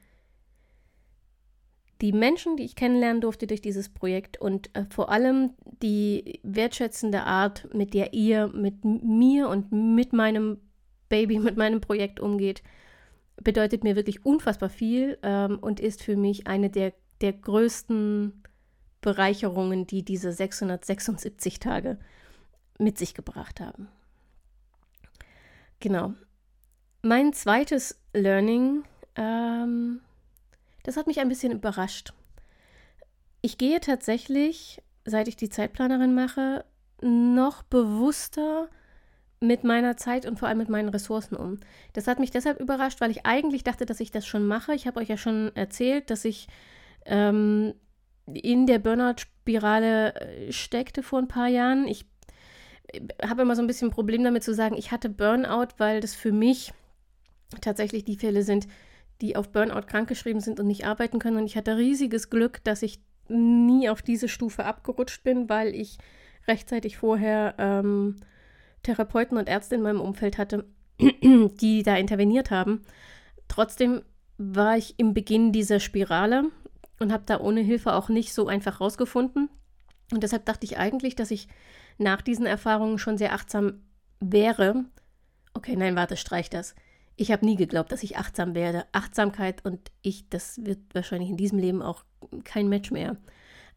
Die 2.01 2.13
Menschen, 2.13 2.57
die 2.57 2.63
ich 2.63 2.75
kennenlernen 2.75 3.21
durfte 3.21 3.45
durch 3.45 3.61
dieses 3.61 3.89
Projekt 3.89 4.41
und 4.41 4.75
äh, 4.75 4.85
vor 4.89 5.11
allem 5.11 5.51
die 5.83 6.39
wertschätzende 6.43 7.23
Art, 7.23 7.73
mit 7.73 7.93
der 7.93 8.13
ihr 8.13 8.47
mit 8.47 8.83
mir 8.83 9.49
und 9.49 9.71
mit 9.71 10.11
meinem 10.11 10.57
Baby, 11.09 11.39
mit 11.39 11.57
meinem 11.57 11.79
Projekt 11.79 12.19
umgeht, 12.19 12.63
bedeutet 13.43 13.83
mir 13.83 13.95
wirklich 13.95 14.25
unfassbar 14.25 14.69
viel 14.69 15.19
ähm, 15.21 15.59
und 15.59 15.79
ist 15.79 16.03
für 16.03 16.15
mich 16.15 16.47
eine 16.47 16.69
der, 16.69 16.93
der 17.21 17.33
größten 17.33 18.43
Bereicherungen, 19.01 19.87
die 19.87 20.03
diese 20.03 20.31
676 20.31 21.59
Tage 21.59 21.97
mit 22.77 22.97
sich 22.97 23.13
gebracht 23.13 23.59
haben. 23.59 23.87
Genau. 25.79 26.13
Mein 27.01 27.33
zweites 27.33 27.99
Learning 28.13 28.83
ähm, 29.15 30.01
Das 30.83 30.97
hat 30.97 31.07
mich 31.07 31.19
ein 31.19 31.29
bisschen 31.29 31.51
überrascht. 31.51 32.13
Ich 33.41 33.57
gehe 33.57 33.79
tatsächlich, 33.79 34.81
seit 35.05 35.27
ich 35.27 35.35
die 35.35 35.49
Zeitplanerin 35.49 36.13
mache, 36.13 36.63
noch 37.01 37.63
bewusster 37.63 38.69
mit 39.39 39.63
meiner 39.63 39.97
Zeit 39.97 40.27
und 40.27 40.37
vor 40.37 40.47
allem 40.47 40.59
mit 40.59 40.69
meinen 40.69 40.89
Ressourcen 40.89 41.35
um. 41.35 41.59
Das 41.93 42.05
hat 42.05 42.19
mich 42.19 42.29
deshalb 42.29 42.59
überrascht, 42.59 43.01
weil 43.01 43.09
ich 43.09 43.25
eigentlich 43.25 43.63
dachte, 43.63 43.87
dass 43.87 43.99
ich 43.99 44.11
das 44.11 44.27
schon 44.27 44.45
mache. 44.45 44.75
Ich 44.75 44.85
habe 44.85 44.99
euch 44.99 45.09
ja 45.09 45.17
schon 45.17 45.51
erzählt, 45.55 46.11
dass 46.11 46.25
ich 46.25 46.47
ähm, 47.05 47.73
in 48.33 48.67
der 48.67 48.79
Burnout-Spirale 48.79 50.15
äh, 50.15 50.51
steckte 50.51 51.03
vor 51.03 51.19
ein 51.19 51.27
paar 51.27 51.47
Jahren. 51.47 51.87
Ich 51.87 52.05
äh, 52.87 53.01
habe 53.27 53.41
immer 53.41 53.55
so 53.55 53.61
ein 53.61 53.67
bisschen 53.67 53.89
ein 53.89 53.93
Problem 53.93 54.23
damit 54.23 54.43
zu 54.43 54.53
sagen, 54.53 54.75
ich 54.77 54.91
hatte 54.91 55.09
Burnout, 55.09 55.73
weil 55.77 56.01
das 56.01 56.15
für 56.15 56.31
mich 56.31 56.73
tatsächlich 57.61 58.05
die 58.05 58.17
Fälle 58.17 58.43
sind, 58.43 58.67
die 59.21 59.35
auf 59.35 59.51
Burnout 59.51 59.87
krankgeschrieben 59.87 60.41
sind 60.41 60.59
und 60.59 60.67
nicht 60.67 60.85
arbeiten 60.85 61.19
können. 61.19 61.37
Und 61.37 61.45
ich 61.45 61.57
hatte 61.57 61.77
riesiges 61.77 62.29
Glück, 62.29 62.63
dass 62.63 62.81
ich 62.81 62.99
nie 63.27 63.89
auf 63.89 64.01
diese 64.01 64.27
Stufe 64.27 64.65
abgerutscht 64.65 65.23
bin, 65.23 65.49
weil 65.49 65.75
ich 65.75 65.97
rechtzeitig 66.47 66.97
vorher 66.97 67.55
ähm, 67.57 68.17
Therapeuten 68.83 69.37
und 69.37 69.47
Ärzte 69.47 69.75
in 69.75 69.81
meinem 69.81 70.01
Umfeld 70.01 70.37
hatte, 70.37 70.65
die 70.99 71.83
da 71.83 71.95
interveniert 71.95 72.51
haben. 72.51 72.81
Trotzdem 73.47 74.01
war 74.37 74.77
ich 74.77 74.95
im 74.97 75.13
Beginn 75.13 75.51
dieser 75.51 75.79
Spirale 75.79 76.45
und 77.01 77.11
habe 77.11 77.23
da 77.25 77.39
ohne 77.39 77.61
Hilfe 77.61 77.93
auch 77.93 78.09
nicht 78.09 78.33
so 78.33 78.47
einfach 78.47 78.79
rausgefunden. 78.79 79.49
Und 80.11 80.23
deshalb 80.23 80.45
dachte 80.45 80.65
ich 80.65 80.77
eigentlich, 80.77 81.15
dass 81.15 81.31
ich 81.31 81.47
nach 81.97 82.21
diesen 82.21 82.45
Erfahrungen 82.45 82.97
schon 82.97 83.17
sehr 83.17 83.33
achtsam 83.33 83.83
wäre. 84.19 84.85
Okay, 85.53 85.75
nein, 85.75 85.95
warte, 85.95 86.17
streich 86.17 86.49
das. 86.49 86.75
Ich 87.15 87.31
habe 87.31 87.45
nie 87.45 87.55
geglaubt, 87.55 87.91
dass 87.91 88.03
ich 88.03 88.17
achtsam 88.17 88.55
werde. 88.55 88.85
Achtsamkeit 88.91 89.65
und 89.65 89.91
ich, 90.01 90.29
das 90.29 90.63
wird 90.65 90.79
wahrscheinlich 90.93 91.29
in 91.29 91.37
diesem 91.37 91.59
Leben 91.59 91.81
auch 91.81 92.03
kein 92.43 92.69
Match 92.69 92.91
mehr. 92.91 93.17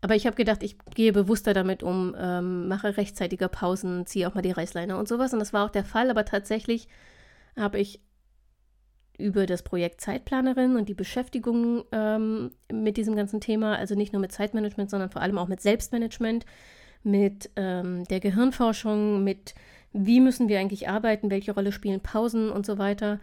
Aber 0.00 0.14
ich 0.14 0.26
habe 0.26 0.36
gedacht, 0.36 0.62
ich 0.62 0.76
gehe 0.94 1.12
bewusster 1.12 1.54
damit 1.54 1.82
um, 1.82 2.14
ähm, 2.18 2.68
mache 2.68 2.96
rechtzeitiger 2.96 3.48
Pausen, 3.48 4.06
ziehe 4.06 4.28
auch 4.28 4.34
mal 4.34 4.42
die 4.42 4.50
Reißleine 4.50 4.98
und 4.98 5.08
sowas. 5.08 5.32
Und 5.32 5.38
das 5.38 5.52
war 5.52 5.64
auch 5.64 5.70
der 5.70 5.84
Fall. 5.84 6.10
Aber 6.10 6.26
tatsächlich 6.26 6.88
habe 7.56 7.78
ich 7.78 8.02
über 9.18 9.46
das 9.46 9.62
Projekt 9.62 10.00
Zeitplanerin 10.00 10.76
und 10.76 10.88
die 10.88 10.94
Beschäftigung 10.94 11.84
ähm, 11.92 12.50
mit 12.72 12.96
diesem 12.96 13.14
ganzen 13.16 13.40
Thema, 13.40 13.76
also 13.76 13.94
nicht 13.94 14.12
nur 14.12 14.20
mit 14.20 14.32
Zeitmanagement, 14.32 14.90
sondern 14.90 15.10
vor 15.10 15.22
allem 15.22 15.38
auch 15.38 15.48
mit 15.48 15.60
Selbstmanagement, 15.60 16.44
mit 17.02 17.50
ähm, 17.56 18.04
der 18.04 18.20
Gehirnforschung, 18.20 19.22
mit 19.22 19.54
wie 19.92 20.20
müssen 20.20 20.48
wir 20.48 20.58
eigentlich 20.58 20.88
arbeiten, 20.88 21.30
welche 21.30 21.52
Rolle 21.52 21.70
spielen 21.70 22.00
Pausen 22.00 22.50
und 22.50 22.66
so 22.66 22.78
weiter. 22.78 23.20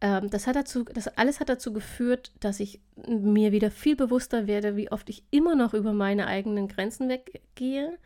Ähm, 0.00 0.30
das, 0.30 0.46
hat 0.46 0.54
dazu, 0.54 0.84
das 0.84 1.08
alles 1.08 1.40
hat 1.40 1.48
dazu 1.48 1.72
geführt, 1.72 2.32
dass 2.38 2.60
ich 2.60 2.80
mir 3.08 3.52
wieder 3.52 3.70
viel 3.70 3.96
bewusster 3.96 4.46
werde, 4.46 4.76
wie 4.76 4.92
oft 4.92 5.10
ich 5.10 5.24
immer 5.30 5.56
noch 5.56 5.74
über 5.74 5.92
meine 5.92 6.26
eigenen 6.26 6.68
Grenzen 6.68 7.08
weggehe, 7.08 7.98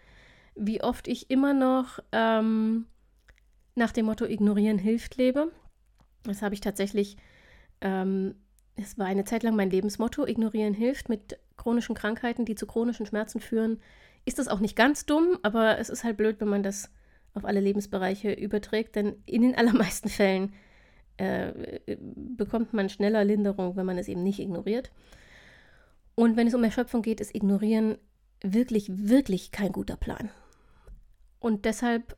wie 0.54 0.82
oft 0.82 1.08
ich 1.08 1.30
immer 1.30 1.52
noch 1.52 1.98
ähm, 2.12 2.86
nach 3.74 3.92
dem 3.92 4.06
Motto 4.06 4.24
Ignorieren 4.24 4.78
hilft 4.78 5.16
lebe. 5.16 5.52
Das 6.28 6.42
habe 6.42 6.54
ich 6.54 6.60
tatsächlich, 6.60 7.16
ähm, 7.80 8.34
es 8.76 8.98
war 8.98 9.06
eine 9.06 9.24
Zeit 9.24 9.42
lang 9.42 9.56
mein 9.56 9.70
Lebensmotto, 9.70 10.26
ignorieren 10.26 10.74
hilft 10.74 11.08
mit 11.08 11.38
chronischen 11.56 11.94
Krankheiten, 11.94 12.44
die 12.44 12.54
zu 12.54 12.66
chronischen 12.66 13.06
Schmerzen 13.06 13.40
führen. 13.40 13.80
Ist 14.24 14.38
das 14.38 14.48
auch 14.48 14.60
nicht 14.60 14.76
ganz 14.76 15.06
dumm, 15.06 15.38
aber 15.42 15.78
es 15.78 15.88
ist 15.88 16.04
halt 16.04 16.16
blöd, 16.16 16.40
wenn 16.40 16.48
man 16.48 16.62
das 16.62 16.90
auf 17.34 17.44
alle 17.44 17.60
Lebensbereiche 17.60 18.32
überträgt, 18.32 18.96
denn 18.96 19.16
in 19.26 19.42
den 19.42 19.54
allermeisten 19.56 20.08
Fällen 20.08 20.52
äh, 21.16 21.52
bekommt 21.96 22.72
man 22.72 22.88
schneller 22.88 23.24
Linderung, 23.24 23.76
wenn 23.76 23.86
man 23.86 23.98
es 23.98 24.08
eben 24.08 24.22
nicht 24.22 24.38
ignoriert. 24.38 24.92
Und 26.14 26.36
wenn 26.36 26.48
es 26.48 26.54
um 26.54 26.64
Erschöpfung 26.64 27.02
geht, 27.02 27.20
ist 27.20 27.34
Ignorieren 27.34 27.96
wirklich, 28.42 28.90
wirklich 28.90 29.52
kein 29.52 29.72
guter 29.72 29.96
Plan. 29.96 30.30
Und 31.38 31.64
deshalb 31.64 32.16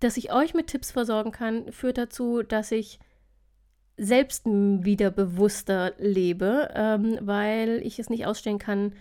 dass 0.00 0.16
ich 0.16 0.32
euch 0.32 0.54
mit 0.54 0.68
Tipps 0.68 0.90
versorgen 0.90 1.32
kann, 1.32 1.72
führt 1.72 1.98
dazu, 1.98 2.42
dass 2.42 2.70
ich 2.72 2.98
selbst 3.96 4.44
wieder 4.44 5.10
bewusster 5.10 5.94
lebe, 5.98 6.70
ähm, 6.74 7.18
weil 7.22 7.80
ich 7.82 7.98
es 7.98 8.10
nicht 8.10 8.26
ausstehen 8.26 8.58
kann, 8.58 8.92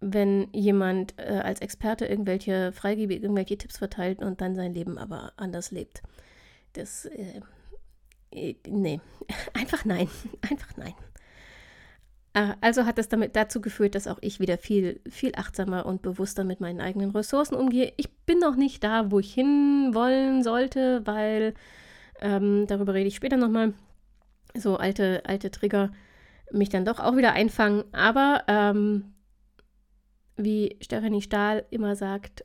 wenn 0.00 0.48
jemand 0.52 1.14
äh, 1.18 1.40
als 1.44 1.60
Experte 1.60 2.06
irgendwelche 2.06 2.72
freigebig 2.72 3.22
irgendwelche 3.22 3.58
Tipps 3.58 3.78
verteilt 3.78 4.20
und 4.20 4.40
dann 4.40 4.56
sein 4.56 4.74
Leben 4.74 4.98
aber 4.98 5.32
anders 5.36 5.70
lebt. 5.70 6.02
Das, 6.72 7.04
äh, 7.04 7.40
äh 8.30 8.56
nee, 8.66 9.00
einfach 9.54 9.84
nein, 9.84 10.08
einfach 10.50 10.76
nein. 10.76 10.94
Äh, 12.34 12.54
also 12.60 12.86
hat 12.86 12.98
das 12.98 13.08
damit 13.08 13.36
dazu 13.36 13.60
geführt, 13.60 13.94
dass 13.94 14.06
auch 14.06 14.18
ich 14.20 14.40
wieder 14.40 14.58
viel, 14.58 15.00
viel 15.08 15.32
achtsamer 15.36 15.86
und 15.86 16.02
bewusster 16.02 16.44
mit 16.44 16.60
meinen 16.60 16.80
eigenen 16.80 17.10
Ressourcen 17.10 17.54
umgehe. 17.54 17.92
Ich 17.96 18.10
bin 18.26 18.38
noch 18.38 18.56
nicht 18.56 18.82
da, 18.84 19.10
wo 19.10 19.18
ich 19.18 19.34
hinwollen 19.34 20.42
sollte, 20.42 21.06
weil 21.06 21.54
ähm, 22.20 22.66
darüber 22.66 22.94
rede 22.94 23.08
ich 23.08 23.16
später 23.16 23.36
nochmal. 23.36 23.74
So 24.54 24.76
alte, 24.76 25.22
alte 25.26 25.50
Trigger 25.50 25.92
mich 26.50 26.68
dann 26.68 26.84
doch 26.84 27.00
auch 27.00 27.16
wieder 27.16 27.32
einfangen. 27.32 27.84
Aber 27.92 28.44
ähm, 28.48 29.14
wie 30.36 30.76
Stephanie 30.80 31.22
Stahl 31.22 31.64
immer 31.70 31.96
sagt, 31.96 32.44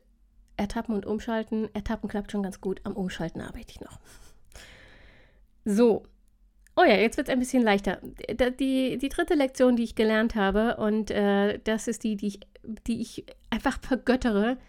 ertappen 0.58 0.96
und 0.96 1.06
umschalten. 1.06 1.70
Ertappen 1.74 2.10
klappt 2.10 2.32
schon 2.32 2.44
ganz 2.44 2.60
gut, 2.62 2.82
am 2.84 2.94
Umschalten 2.94 3.42
arbeite 3.42 3.72
ich 3.72 3.82
noch. 3.82 4.00
So, 5.66 6.04
Oh 6.80 6.84
ja, 6.84 6.96
jetzt 6.96 7.18
wird 7.18 7.28
es 7.28 7.34
ein 7.34 7.40
bisschen 7.40 7.64
leichter. 7.64 8.00
Die, 8.60 9.00
die 9.00 9.10
dritte 9.10 9.34
Lektion, 9.34 9.76
die 9.76 9.84
ich 9.84 9.96
gelernt 9.96 10.36
habe, 10.36 10.78
und 10.78 11.10
äh, 11.10 11.58
das 11.64 11.88
ist 11.88 12.04
die, 12.04 12.16
die 12.16 12.28
ich, 12.28 12.40
die 12.86 13.02
ich 13.02 13.26
einfach 13.50 13.80
vergöttere. 13.82 14.60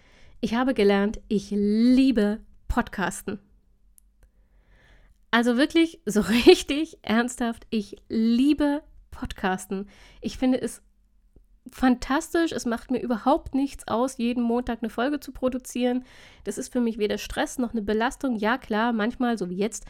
Ich 0.40 0.54
habe 0.54 0.72
gelernt, 0.72 1.20
ich 1.28 1.50
liebe 1.50 2.40
Podcasten. 2.66 3.38
Also 5.30 5.58
wirklich 5.58 6.00
so 6.06 6.20
richtig 6.46 6.96
ernsthaft, 7.02 7.66
ich 7.68 7.96
liebe 8.08 8.82
Podcasten. 9.10 9.86
Ich 10.22 10.38
finde 10.38 10.62
es 10.62 10.80
fantastisch. 11.70 12.52
Es 12.52 12.64
macht 12.64 12.90
mir 12.90 13.02
überhaupt 13.02 13.54
nichts 13.54 13.86
aus, 13.86 14.16
jeden 14.16 14.42
Montag 14.42 14.78
eine 14.80 14.88
Folge 14.88 15.20
zu 15.20 15.30
produzieren. 15.32 16.06
Das 16.44 16.56
ist 16.56 16.72
für 16.72 16.80
mich 16.80 16.96
weder 16.96 17.18
Stress 17.18 17.58
noch 17.58 17.72
eine 17.72 17.82
Belastung. 17.82 18.36
Ja, 18.36 18.56
klar, 18.56 18.94
manchmal, 18.94 19.36
so 19.36 19.50
wie 19.50 19.58
jetzt, 19.58 19.84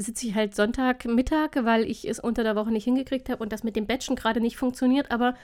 sitze 0.00 0.26
ich 0.26 0.34
halt 0.34 0.54
Sonntagmittag, 0.54 1.50
weil 1.62 1.84
ich 1.84 2.08
es 2.08 2.20
unter 2.20 2.44
der 2.44 2.56
Woche 2.56 2.70
nicht 2.70 2.84
hingekriegt 2.84 3.28
habe 3.28 3.42
und 3.42 3.52
das 3.52 3.64
mit 3.64 3.76
dem 3.76 3.86
Batchen 3.86 4.16
gerade 4.16 4.40
nicht 4.40 4.56
funktioniert, 4.56 5.10
aber 5.10 5.34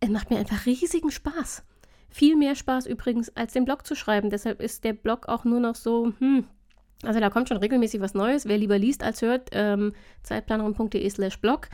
es 0.00 0.08
macht 0.08 0.30
mir 0.30 0.38
einfach 0.38 0.66
riesigen 0.66 1.10
Spaß. 1.10 1.64
Viel 2.10 2.36
mehr 2.36 2.54
Spaß 2.54 2.86
übrigens, 2.86 3.34
als 3.36 3.52
den 3.52 3.64
Blog 3.64 3.86
zu 3.86 3.94
schreiben. 3.94 4.30
Deshalb 4.30 4.60
ist 4.60 4.84
der 4.84 4.92
Blog 4.92 5.28
auch 5.28 5.44
nur 5.44 5.60
noch 5.60 5.76
so, 5.76 6.12
hm, 6.18 6.44
also 7.02 7.20
da 7.20 7.30
kommt 7.30 7.48
schon 7.48 7.56
regelmäßig 7.56 8.00
was 8.00 8.14
Neues. 8.14 8.46
Wer 8.46 8.58
lieber 8.58 8.78
liest 8.78 9.02
als 9.02 9.22
hört, 9.22 9.50
ähm, 9.52 9.92
zeitplanerin.de 10.22 11.08
slash 11.08 11.40
blog. 11.40 11.68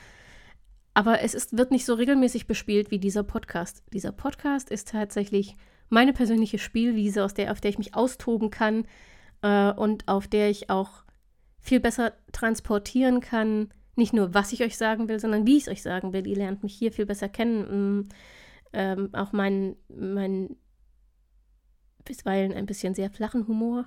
Aber 0.95 1.23
es 1.23 1.35
ist, 1.35 1.57
wird 1.57 1.71
nicht 1.71 1.85
so 1.85 1.95
regelmäßig 1.95 2.47
bespielt 2.47 2.91
wie 2.91 2.99
dieser 2.99 3.23
Podcast. 3.23 3.83
Dieser 3.93 4.13
Podcast 4.13 4.71
ist 4.71 4.89
tatsächlich 4.89 5.57
meine 5.91 6.13
persönliche 6.13 6.59
Spielwiese, 6.59 7.25
aus 7.25 7.35
der, 7.35 7.53
auf 7.53 7.61
der 7.61 7.71
ich 7.71 7.79
mich 7.79 7.95
austoben 7.95 8.51
kann 8.51 8.85
äh, 9.43 9.73
und 9.73 10.09
auf 10.09 10.29
der 10.29 10.51
ich 10.51 10.71
auch 10.71 11.05
viel 11.69 11.81
besser 11.81 12.15
transportieren 12.33 13.21
kann, 13.21 13.69
nicht 13.95 14.13
nur, 14.13 14.33
was 14.33 14.53
ich 14.53 14.63
euch 14.63 14.77
sagen 14.77 15.09
will, 15.09 15.21
sondern 15.21 15.47
wie 15.47 15.57
ich 15.57 15.65
es 15.65 15.69
euch 15.69 15.83
sagen 15.83 16.13
will. 16.13 16.27
Ihr 16.27 16.37
lernt 16.37 16.63
mich 16.63 16.75
hier 16.75 16.93
viel 16.93 17.07
besser 17.07 17.29
kennen. 17.29 18.01
Mm, 18.01 18.09
ähm, 18.73 19.11
auch 19.13 19.33
meinen 19.33 19.77
mein 19.89 20.57
bisweilen 22.05 22.55
ein 22.55 22.67
bisschen 22.67 22.95
sehr 22.95 23.11
flachen 23.11 23.47
Humor. 23.47 23.85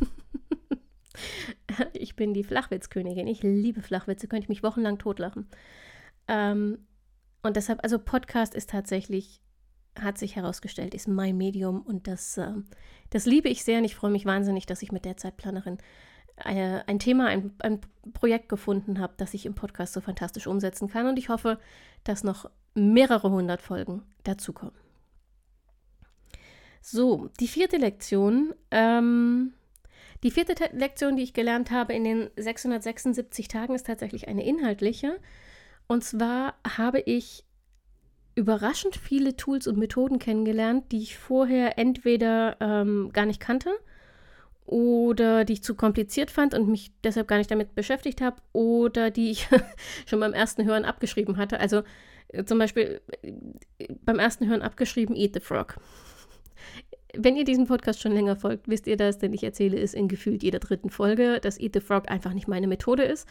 ich 1.94 2.14
bin 2.14 2.34
die 2.34 2.44
Flachwitzkönigin. 2.44 3.26
Ich 3.26 3.42
liebe 3.42 3.80
Flachwitze, 3.80 4.28
könnte 4.28 4.44
ich 4.44 4.48
mich 4.48 4.62
wochenlang 4.62 4.98
totlachen. 4.98 5.48
Ähm, 6.26 6.86
und 7.42 7.56
deshalb, 7.56 7.82
also 7.82 7.98
Podcast 7.98 8.54
ist 8.54 8.70
tatsächlich, 8.70 9.40
hat 9.98 10.18
sich 10.18 10.36
herausgestellt, 10.36 10.94
ist 10.94 11.08
mein 11.08 11.36
Medium 11.36 11.80
und 11.80 12.06
das, 12.06 12.36
äh, 12.36 12.52
das 13.10 13.24
liebe 13.24 13.48
ich 13.48 13.64
sehr 13.64 13.78
und 13.78 13.84
ich 13.84 13.94
freue 13.94 14.10
mich 14.10 14.26
wahnsinnig, 14.26 14.66
dass 14.66 14.82
ich 14.82 14.92
mit 14.92 15.04
der 15.04 15.16
Zeitplanerin 15.16 15.78
ein 16.44 16.98
Thema, 16.98 17.26
ein, 17.26 17.52
ein 17.60 17.80
Projekt 18.12 18.48
gefunden 18.48 18.98
habe, 18.98 19.14
das 19.16 19.34
ich 19.34 19.46
im 19.46 19.54
Podcast 19.54 19.92
so 19.92 20.00
fantastisch 20.00 20.46
umsetzen 20.46 20.88
kann. 20.88 21.06
Und 21.06 21.18
ich 21.18 21.28
hoffe, 21.28 21.58
dass 22.04 22.24
noch 22.24 22.50
mehrere 22.74 23.30
hundert 23.30 23.60
Folgen 23.60 24.02
dazukommen. 24.24 24.74
So, 26.80 27.28
die 27.40 27.48
vierte 27.48 27.76
Lektion. 27.76 28.54
Ähm, 28.70 29.52
die 30.22 30.30
vierte 30.30 30.54
Lektion, 30.72 31.16
die 31.16 31.22
ich 31.22 31.32
gelernt 31.32 31.70
habe 31.70 31.92
in 31.92 32.04
den 32.04 32.30
676 32.36 33.48
Tagen, 33.48 33.74
ist 33.74 33.86
tatsächlich 33.86 34.26
eine 34.26 34.44
inhaltliche. 34.44 35.18
Und 35.86 36.02
zwar 36.02 36.54
habe 36.76 37.00
ich 37.00 37.44
überraschend 38.34 38.96
viele 38.96 39.36
Tools 39.36 39.66
und 39.66 39.78
Methoden 39.78 40.18
kennengelernt, 40.18 40.92
die 40.92 41.02
ich 41.02 41.18
vorher 41.18 41.78
entweder 41.78 42.56
ähm, 42.60 43.10
gar 43.12 43.26
nicht 43.26 43.40
kannte 43.40 43.70
oder 44.68 45.44
die 45.44 45.54
ich 45.54 45.62
zu 45.62 45.74
kompliziert 45.74 46.30
fand 46.30 46.54
und 46.54 46.68
mich 46.68 46.92
deshalb 47.02 47.26
gar 47.26 47.38
nicht 47.38 47.50
damit 47.50 47.74
beschäftigt 47.74 48.20
habe 48.20 48.36
oder 48.52 49.10
die 49.10 49.30
ich 49.30 49.48
schon 50.06 50.20
beim 50.20 50.34
ersten 50.34 50.64
Hören 50.64 50.84
abgeschrieben 50.84 51.38
hatte. 51.38 51.58
Also 51.58 51.82
äh, 52.28 52.44
zum 52.44 52.58
Beispiel 52.58 53.00
äh, 53.22 53.32
beim 54.02 54.18
ersten 54.18 54.46
Hören 54.46 54.62
abgeschrieben 54.62 55.16
Eat 55.16 55.34
the 55.34 55.40
Frog. 55.40 55.76
Wenn 57.14 57.36
ihr 57.36 57.44
diesem 57.44 57.66
Podcast 57.66 58.00
schon 58.00 58.12
länger 58.12 58.36
folgt, 58.36 58.68
wisst 58.68 58.86
ihr 58.86 58.98
das, 58.98 59.18
denn 59.18 59.32
ich 59.32 59.42
erzähle 59.42 59.78
es 59.78 59.94
in 59.94 60.08
gefühlt 60.08 60.42
jeder 60.42 60.58
dritten 60.58 60.90
Folge, 60.90 61.40
dass 61.40 61.58
Eat 61.58 61.72
the 61.74 61.80
Frog 61.80 62.10
einfach 62.10 62.34
nicht 62.34 62.48
meine 62.48 62.66
Methode 62.66 63.04
ist. 63.04 63.26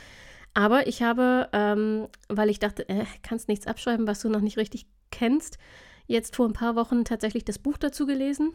Aber 0.55 0.87
ich 0.87 1.03
habe, 1.03 1.49
ähm, 1.53 2.07
weil 2.29 2.49
ich 2.49 2.57
dachte, 2.57 2.89
äh, 2.89 3.05
kannst 3.21 3.47
nichts 3.47 3.67
abschreiben, 3.67 4.07
was 4.07 4.21
du 4.21 4.29
noch 4.29 4.41
nicht 4.41 4.57
richtig 4.57 4.87
kennst, 5.11 5.59
jetzt 6.07 6.35
vor 6.35 6.47
ein 6.47 6.53
paar 6.53 6.75
Wochen 6.75 7.05
tatsächlich 7.05 7.45
das 7.45 7.59
Buch 7.59 7.77
dazu 7.77 8.07
gelesen. 8.07 8.53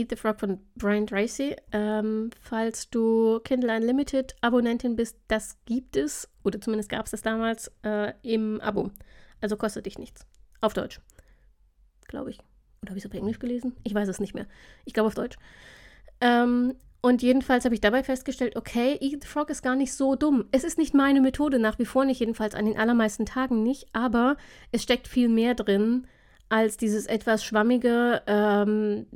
Eat 0.00 0.10
the 0.10 0.16
Frog 0.16 0.40
von 0.40 0.60
Brian 0.76 1.06
Tracy. 1.06 1.56
Ähm, 1.72 2.30
falls 2.40 2.88
du 2.88 3.38
Kindle 3.40 3.76
Unlimited 3.76 4.34
Abonnentin 4.40 4.96
bist, 4.96 5.18
das 5.28 5.58
gibt 5.66 5.96
es, 5.96 6.28
oder 6.42 6.60
zumindest 6.60 6.88
gab 6.88 7.04
es 7.04 7.10
das 7.10 7.22
damals, 7.22 7.70
äh, 7.82 8.14
im 8.22 8.60
Abo. 8.62 8.90
Also 9.40 9.56
kostet 9.56 9.86
dich 9.86 9.98
nichts. 9.98 10.26
Auf 10.60 10.72
Deutsch. 10.72 11.00
Glaube 12.08 12.30
ich. 12.30 12.38
Oder 12.82 12.90
habe 12.90 12.98
ich 12.98 13.04
es 13.04 13.10
auf 13.10 13.16
Englisch 13.16 13.38
gelesen? 13.38 13.76
Ich 13.84 13.94
weiß 13.94 14.08
es 14.08 14.20
nicht 14.20 14.34
mehr. 14.34 14.46
Ich 14.86 14.94
glaube 14.94 15.08
auf 15.08 15.14
Deutsch. 15.14 15.36
Ähm, 16.20 16.74
und 17.02 17.22
jedenfalls 17.22 17.64
habe 17.64 17.74
ich 17.74 17.80
dabei 17.80 18.02
festgestellt, 18.02 18.56
okay, 18.56 18.98
Eat 19.00 19.22
the 19.22 19.28
Frog 19.28 19.50
ist 19.50 19.62
gar 19.62 19.76
nicht 19.76 19.92
so 19.92 20.16
dumm. 20.16 20.46
Es 20.50 20.64
ist 20.64 20.78
nicht 20.78 20.94
meine 20.94 21.20
Methode, 21.20 21.58
nach 21.58 21.78
wie 21.78 21.86
vor 21.86 22.04
nicht, 22.04 22.20
jedenfalls 22.20 22.54
an 22.54 22.66
den 22.66 22.78
allermeisten 22.78 23.26
Tagen 23.26 23.62
nicht, 23.62 23.86
aber 23.92 24.36
es 24.72 24.82
steckt 24.82 25.08
viel 25.08 25.28
mehr 25.28 25.54
drin, 25.54 26.06
als 26.50 26.76
dieses 26.76 27.06
etwas 27.06 27.44
schwammige, 27.44 28.22
ähm, 28.26 29.06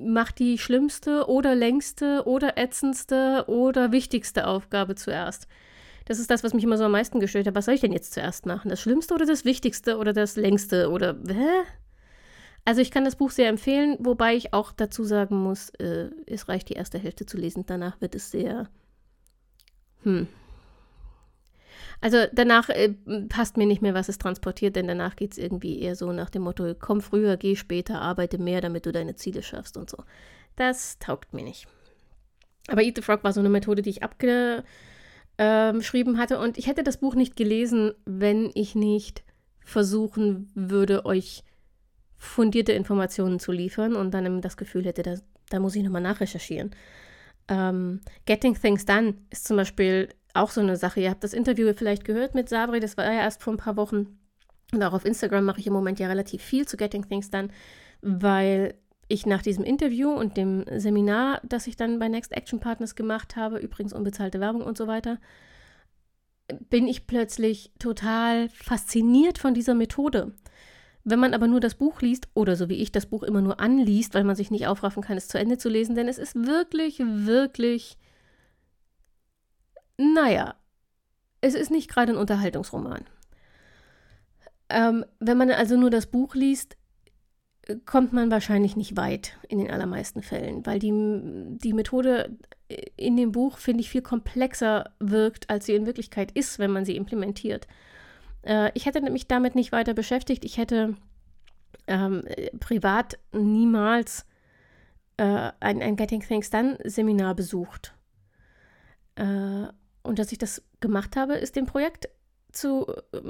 macht 0.00 0.38
die 0.38 0.58
schlimmste 0.58 1.28
oder 1.28 1.54
längste 1.54 2.22
oder 2.26 2.56
ätzendste 2.56 3.44
oder 3.46 3.92
wichtigste 3.92 4.46
Aufgabe 4.46 4.94
zuerst. 4.94 5.46
Das 6.06 6.18
ist 6.18 6.30
das, 6.30 6.42
was 6.42 6.54
mich 6.54 6.64
immer 6.64 6.78
so 6.78 6.84
am 6.84 6.92
meisten 6.92 7.20
gestört 7.20 7.46
hat. 7.46 7.54
Was 7.54 7.66
soll 7.66 7.74
ich 7.74 7.82
denn 7.82 7.92
jetzt 7.92 8.14
zuerst 8.14 8.46
machen? 8.46 8.70
Das 8.70 8.80
Schlimmste 8.80 9.12
oder 9.12 9.26
das 9.26 9.44
Wichtigste 9.44 9.98
oder 9.98 10.14
das 10.14 10.36
Längste 10.36 10.90
oder 10.90 11.14
hä? 11.28 11.64
Also 12.64 12.80
ich 12.80 12.90
kann 12.90 13.04
das 13.04 13.16
Buch 13.16 13.30
sehr 13.30 13.50
empfehlen, 13.50 13.96
wobei 14.00 14.34
ich 14.34 14.54
auch 14.54 14.72
dazu 14.72 15.04
sagen 15.04 15.36
muss, 15.36 15.68
äh, 15.78 16.08
es 16.26 16.48
reicht 16.48 16.70
die 16.70 16.74
erste 16.74 16.98
Hälfte 16.98 17.26
zu 17.26 17.36
lesen. 17.36 17.64
Danach 17.66 18.00
wird 18.00 18.14
es 18.14 18.30
sehr, 18.30 18.70
hm, 20.02 20.28
also 22.00 22.18
danach 22.32 22.68
äh, 22.68 22.94
passt 23.28 23.56
mir 23.56 23.66
nicht 23.66 23.82
mehr, 23.82 23.94
was 23.94 24.08
es 24.08 24.18
transportiert, 24.18 24.76
denn 24.76 24.86
danach 24.86 25.16
geht 25.16 25.32
es 25.32 25.38
irgendwie 25.38 25.80
eher 25.80 25.96
so 25.96 26.12
nach 26.12 26.30
dem 26.30 26.42
Motto, 26.42 26.74
komm 26.78 27.00
früher, 27.00 27.36
geh 27.36 27.56
später, 27.56 28.00
arbeite 28.00 28.38
mehr, 28.38 28.60
damit 28.60 28.86
du 28.86 28.92
deine 28.92 29.16
Ziele 29.16 29.42
schaffst 29.42 29.76
und 29.76 29.90
so. 29.90 29.98
Das 30.56 30.98
taugt 30.98 31.34
mir 31.34 31.42
nicht. 31.42 31.66
Aber 32.68 32.82
Eat 32.82 32.96
the 32.96 33.02
Frog 33.02 33.24
war 33.24 33.32
so 33.32 33.40
eine 33.40 33.48
Methode, 33.48 33.82
die 33.82 33.90
ich 33.90 34.02
abgeschrieben 34.02 34.64
ähm, 35.38 36.18
hatte 36.18 36.38
und 36.38 36.58
ich 36.58 36.66
hätte 36.66 36.82
das 36.82 36.98
Buch 36.98 37.14
nicht 37.14 37.36
gelesen, 37.36 37.94
wenn 38.04 38.50
ich 38.54 38.74
nicht 38.74 39.24
versuchen 39.64 40.50
würde, 40.54 41.04
euch 41.04 41.42
fundierte 42.16 42.72
Informationen 42.72 43.38
zu 43.38 43.52
liefern 43.52 43.94
und 43.96 44.12
dann 44.12 44.40
das 44.40 44.56
Gefühl 44.56 44.84
hätte, 44.84 45.02
da, 45.02 45.14
da 45.50 45.60
muss 45.60 45.76
ich 45.76 45.82
nochmal 45.82 46.02
nachrecherchieren. 46.02 46.74
Ähm, 47.48 48.00
Getting 48.26 48.54
Things 48.54 48.84
Done 48.84 49.14
ist 49.30 49.46
zum 49.46 49.56
Beispiel 49.56 50.08
auch 50.34 50.50
so 50.50 50.60
eine 50.60 50.76
Sache. 50.76 51.00
Ihr 51.00 51.10
habt 51.10 51.24
das 51.24 51.32
Interview 51.32 51.72
vielleicht 51.74 52.04
gehört 52.04 52.34
mit 52.34 52.48
Sabri, 52.48 52.80
das 52.80 52.96
war 52.96 53.04
ja 53.04 53.20
erst 53.20 53.42
vor 53.42 53.52
ein 53.52 53.58
paar 53.58 53.76
Wochen. 53.76 54.18
Und 54.72 54.82
auch 54.82 54.92
auf 54.92 55.04
Instagram 55.04 55.44
mache 55.44 55.60
ich 55.60 55.66
im 55.66 55.72
Moment 55.72 55.98
ja 55.98 56.08
relativ 56.08 56.42
viel 56.42 56.66
zu 56.66 56.76
Getting 56.76 57.08
Things 57.08 57.30
Done, 57.30 57.48
weil 58.02 58.74
ich 59.08 59.24
nach 59.24 59.42
diesem 59.42 59.64
Interview 59.64 60.10
und 60.10 60.36
dem 60.36 60.64
Seminar, 60.76 61.40
das 61.42 61.66
ich 61.66 61.76
dann 61.76 61.98
bei 61.98 62.08
Next 62.08 62.32
Action 62.32 62.60
Partners 62.60 62.94
gemacht 62.94 63.36
habe, 63.36 63.58
übrigens 63.58 63.94
unbezahlte 63.94 64.40
Werbung 64.40 64.62
und 64.62 64.76
so 64.76 64.86
weiter, 64.86 65.18
bin 66.68 66.86
ich 66.86 67.06
plötzlich 67.06 67.72
total 67.78 68.48
fasziniert 68.50 69.38
von 69.38 69.54
dieser 69.54 69.74
Methode. 69.74 70.32
Wenn 71.04 71.20
man 71.20 71.32
aber 71.32 71.46
nur 71.46 71.60
das 71.60 71.74
Buch 71.74 72.02
liest 72.02 72.28
oder 72.34 72.54
so 72.54 72.68
wie 72.68 72.82
ich 72.82 72.92
das 72.92 73.06
Buch 73.06 73.22
immer 73.22 73.40
nur 73.40 73.60
anliest, 73.60 74.14
weil 74.14 74.24
man 74.24 74.36
sich 74.36 74.50
nicht 74.50 74.66
aufraffen 74.66 75.02
kann, 75.02 75.16
es 75.16 75.28
zu 75.28 75.38
Ende 75.38 75.56
zu 75.56 75.70
lesen, 75.70 75.94
denn 75.94 76.08
es 76.08 76.18
ist 76.18 76.34
wirklich, 76.34 76.98
wirklich 76.98 77.96
naja, 79.98 80.54
es 81.40 81.54
ist 81.54 81.70
nicht 81.70 81.90
gerade 81.90 82.12
ein 82.12 82.18
Unterhaltungsroman. 82.18 83.04
Ähm, 84.68 85.04
wenn 85.18 85.38
man 85.38 85.50
also 85.50 85.76
nur 85.76 85.90
das 85.90 86.06
Buch 86.06 86.34
liest, 86.34 86.76
kommt 87.84 88.12
man 88.12 88.30
wahrscheinlich 88.30 88.76
nicht 88.76 88.96
weit 88.96 89.36
in 89.48 89.58
den 89.58 89.70
allermeisten 89.70 90.22
Fällen, 90.22 90.64
weil 90.64 90.78
die, 90.78 90.90
die 91.58 91.72
Methode 91.72 92.38
in 92.96 93.16
dem 93.16 93.32
Buch, 93.32 93.58
finde 93.58 93.80
ich, 93.80 93.90
viel 93.90 94.02
komplexer 94.02 94.92
wirkt, 95.00 95.50
als 95.50 95.66
sie 95.66 95.74
in 95.74 95.86
Wirklichkeit 95.86 96.32
ist, 96.32 96.58
wenn 96.58 96.70
man 96.70 96.84
sie 96.84 96.96
implementiert. 96.96 97.66
Äh, 98.42 98.70
ich 98.74 98.86
hätte 98.86 99.00
mich 99.10 99.26
damit 99.26 99.54
nicht 99.54 99.72
weiter 99.72 99.94
beschäftigt. 99.94 100.44
Ich 100.44 100.58
hätte 100.58 100.96
ähm, 101.86 102.24
privat 102.60 103.18
niemals 103.32 104.26
äh, 105.16 105.50
ein, 105.60 105.82
ein 105.82 105.96
Getting 105.96 106.20
Things 106.20 106.50
Done 106.50 106.78
Seminar 106.84 107.34
besucht. 107.34 107.94
Äh, 109.16 109.66
und 110.08 110.18
dass 110.18 110.32
ich 110.32 110.38
das 110.38 110.62
gemacht 110.80 111.16
habe, 111.16 111.34
ist 111.34 111.54
dem 111.56 111.66
Projekt 111.66 112.08
zu, 112.52 112.86
äh, 113.12 113.20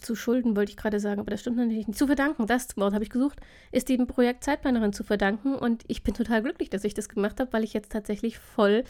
zu 0.00 0.14
schulden, 0.14 0.56
wollte 0.56 0.70
ich 0.70 0.76
gerade 0.76 0.98
sagen, 0.98 1.20
aber 1.20 1.30
das 1.30 1.40
stimmt 1.40 1.58
natürlich 1.58 1.86
nicht. 1.86 1.98
Zu 1.98 2.06
verdanken, 2.06 2.46
das 2.46 2.76
Wort 2.76 2.94
habe 2.94 3.04
ich 3.04 3.10
gesucht, 3.10 3.38
ist 3.70 3.88
dem 3.88 4.06
Projekt 4.06 4.44
Zeitplanerin 4.44 4.92
zu 4.92 5.04
verdanken. 5.04 5.54
Und 5.54 5.84
ich 5.88 6.02
bin 6.02 6.14
total 6.14 6.42
glücklich, 6.42 6.70
dass 6.70 6.84
ich 6.84 6.94
das 6.94 7.08
gemacht 7.08 7.38
habe, 7.38 7.52
weil 7.52 7.64
ich 7.64 7.72
jetzt 7.72 7.92
tatsächlich 7.92 8.38
voll 8.38 8.84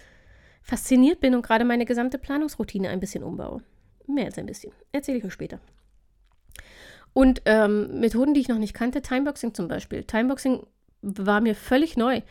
fasziniert 0.62 1.20
bin 1.20 1.34
und 1.34 1.42
gerade 1.42 1.64
meine 1.64 1.84
gesamte 1.84 2.18
Planungsroutine 2.18 2.88
ein 2.88 3.00
bisschen 3.00 3.24
umbaue. 3.24 3.62
Mehr 4.06 4.26
als 4.26 4.38
ein 4.38 4.46
bisschen. 4.46 4.72
Erzähle 4.92 5.18
ich 5.18 5.24
euch 5.24 5.32
später. 5.32 5.60
Und 7.12 7.42
ähm, 7.44 7.98
Methoden, 7.98 8.34
die 8.34 8.40
ich 8.40 8.48
noch 8.48 8.58
nicht 8.58 8.74
kannte, 8.74 9.02
Timeboxing 9.02 9.54
zum 9.54 9.68
Beispiel. 9.68 10.04
Timeboxing 10.04 10.64
war 11.02 11.40
mir 11.40 11.54
völlig 11.54 11.96
neu. 11.96 12.22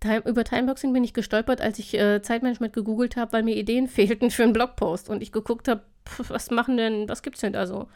Time, 0.00 0.22
über 0.26 0.44
Timeboxing 0.44 0.92
bin 0.92 1.04
ich 1.04 1.14
gestolpert, 1.14 1.60
als 1.60 1.78
ich 1.78 1.94
äh, 1.94 2.22
Zeitmanagement 2.22 2.72
gegoogelt 2.72 3.16
habe, 3.16 3.32
weil 3.32 3.42
mir 3.42 3.56
Ideen 3.56 3.86
fehlten 3.88 4.30
für 4.30 4.44
einen 4.44 4.52
Blogpost 4.52 5.08
und 5.08 5.22
ich 5.22 5.32
geguckt 5.32 5.68
habe, 5.68 5.82
was 6.28 6.50
machen 6.50 6.76
denn, 6.76 7.08
was 7.08 7.22
gibt's 7.22 7.40
denn 7.40 7.52
da 7.52 7.66
so? 7.66 7.88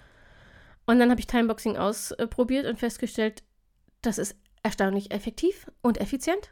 Und 0.85 0.99
dann 0.99 1.11
habe 1.11 1.21
ich 1.21 1.27
Timeboxing 1.27 1.77
ausprobiert 1.77 2.67
und 2.67 2.79
festgestellt, 2.79 3.43
das 4.03 4.19
ist 4.19 4.37
erstaunlich 4.63 5.13
effektiv 5.13 5.71
und 5.81 6.01
effizient. 6.01 6.51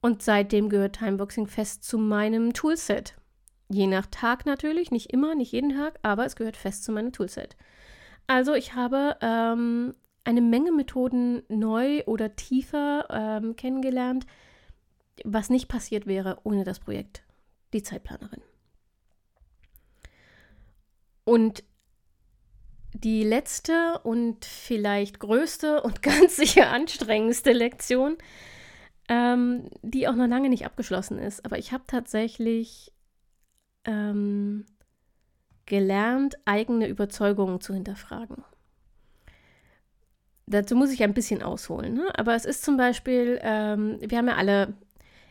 Und 0.00 0.22
seitdem 0.22 0.68
gehört 0.68 0.98
Timeboxing 0.98 1.48
fest 1.48 1.84
zu 1.84 1.98
meinem 1.98 2.52
Toolset. 2.52 3.16
Je 3.68 3.88
nach 3.88 4.06
Tag 4.06 4.46
natürlich, 4.46 4.92
nicht 4.92 5.12
immer, 5.12 5.34
nicht 5.34 5.52
jeden 5.52 5.76
Tag, 5.76 5.98
aber 6.02 6.24
es 6.24 6.36
gehört 6.36 6.56
fest 6.56 6.84
zu 6.84 6.92
meinem 6.92 7.12
Toolset. 7.12 7.56
Also 8.28 8.54
ich 8.54 8.74
habe 8.74 9.16
ähm, 9.20 9.94
eine 10.26 10.42
Menge 10.42 10.72
Methoden 10.72 11.44
neu 11.48 12.02
oder 12.04 12.34
tiefer 12.34 13.06
ähm, 13.10 13.54
kennengelernt, 13.54 14.26
was 15.24 15.50
nicht 15.50 15.68
passiert 15.68 16.06
wäre 16.06 16.40
ohne 16.42 16.64
das 16.64 16.80
Projekt 16.80 17.22
Die 17.72 17.82
Zeitplanerin. 17.82 18.42
Und 21.24 21.62
die 22.92 23.22
letzte 23.22 24.00
und 24.02 24.44
vielleicht 24.44 25.20
größte 25.20 25.80
und 25.82 26.02
ganz 26.02 26.36
sicher 26.36 26.70
anstrengendste 26.70 27.52
Lektion, 27.52 28.16
ähm, 29.08 29.70
die 29.82 30.08
auch 30.08 30.16
noch 30.16 30.26
lange 30.26 30.48
nicht 30.48 30.66
abgeschlossen 30.66 31.18
ist, 31.18 31.44
aber 31.44 31.56
ich 31.58 31.72
habe 31.72 31.84
tatsächlich 31.86 32.92
ähm, 33.84 34.66
gelernt, 35.66 36.36
eigene 36.46 36.88
Überzeugungen 36.88 37.60
zu 37.60 37.74
hinterfragen 37.74 38.44
dazu 40.46 40.76
muss 40.76 40.92
ich 40.92 41.02
ein 41.02 41.14
bisschen 41.14 41.42
ausholen. 41.42 41.94
Ne? 41.94 42.08
Aber 42.16 42.34
es 42.34 42.44
ist 42.44 42.64
zum 42.64 42.76
Beispiel, 42.76 43.38
ähm, 43.42 43.98
wir 44.00 44.18
haben 44.18 44.28
ja 44.28 44.36
alle, 44.36 44.74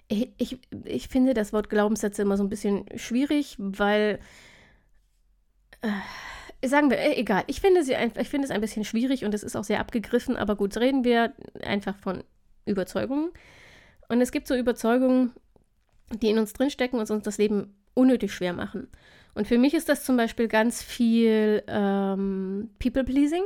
ich, 0.07 0.29
ich, 0.37 0.59
ich, 0.83 1.07
finde 1.07 1.33
das 1.33 1.53
Wort 1.53 1.69
Glaubenssätze 1.69 2.21
immer 2.21 2.37
so 2.37 2.43
ein 2.43 2.49
bisschen 2.49 2.85
schwierig, 2.95 3.55
weil, 3.57 4.19
äh, 5.81 6.67
sagen 6.67 6.89
wir, 6.89 6.97
äh, 6.97 7.15
egal, 7.15 7.43
ich 7.47 7.61
finde, 7.61 7.83
sie, 7.83 7.95
ich 8.19 8.29
finde 8.29 8.45
es 8.45 8.51
ein 8.51 8.61
bisschen 8.61 8.83
schwierig 8.83 9.25
und 9.25 9.33
es 9.33 9.43
ist 9.43 9.55
auch 9.55 9.63
sehr 9.63 9.79
abgegriffen, 9.79 10.35
aber 10.35 10.55
gut, 10.55 10.75
reden 10.77 11.03
wir 11.03 11.33
einfach 11.63 11.95
von 11.97 12.23
Überzeugungen. 12.65 13.31
Und 14.07 14.21
es 14.21 14.31
gibt 14.31 14.47
so 14.47 14.55
Überzeugungen, 14.55 15.33
die 16.11 16.29
in 16.29 16.37
uns 16.37 16.53
drinstecken 16.53 16.99
und 16.99 17.09
uns 17.09 17.23
das 17.23 17.37
Leben 17.37 17.75
unnötig 17.93 18.33
schwer 18.33 18.53
machen. 18.53 18.89
Und 19.33 19.47
für 19.47 19.57
mich 19.57 19.73
ist 19.73 19.89
das 19.89 20.03
zum 20.03 20.17
Beispiel 20.17 20.47
ganz 20.47 20.83
viel 20.83 21.63
ähm, 21.67 22.69
People-Pleasing 22.79 23.43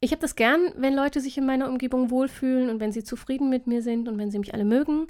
ich 0.00 0.12
habe 0.12 0.20
das 0.20 0.36
gern, 0.36 0.72
wenn 0.76 0.94
Leute 0.94 1.20
sich 1.20 1.36
in 1.38 1.46
meiner 1.46 1.68
Umgebung 1.68 2.10
wohlfühlen 2.10 2.70
und 2.70 2.80
wenn 2.80 2.92
sie 2.92 3.02
zufrieden 3.02 3.50
mit 3.50 3.66
mir 3.66 3.82
sind 3.82 4.08
und 4.08 4.18
wenn 4.18 4.30
sie 4.30 4.38
mich 4.38 4.54
alle 4.54 4.64
mögen. 4.64 5.08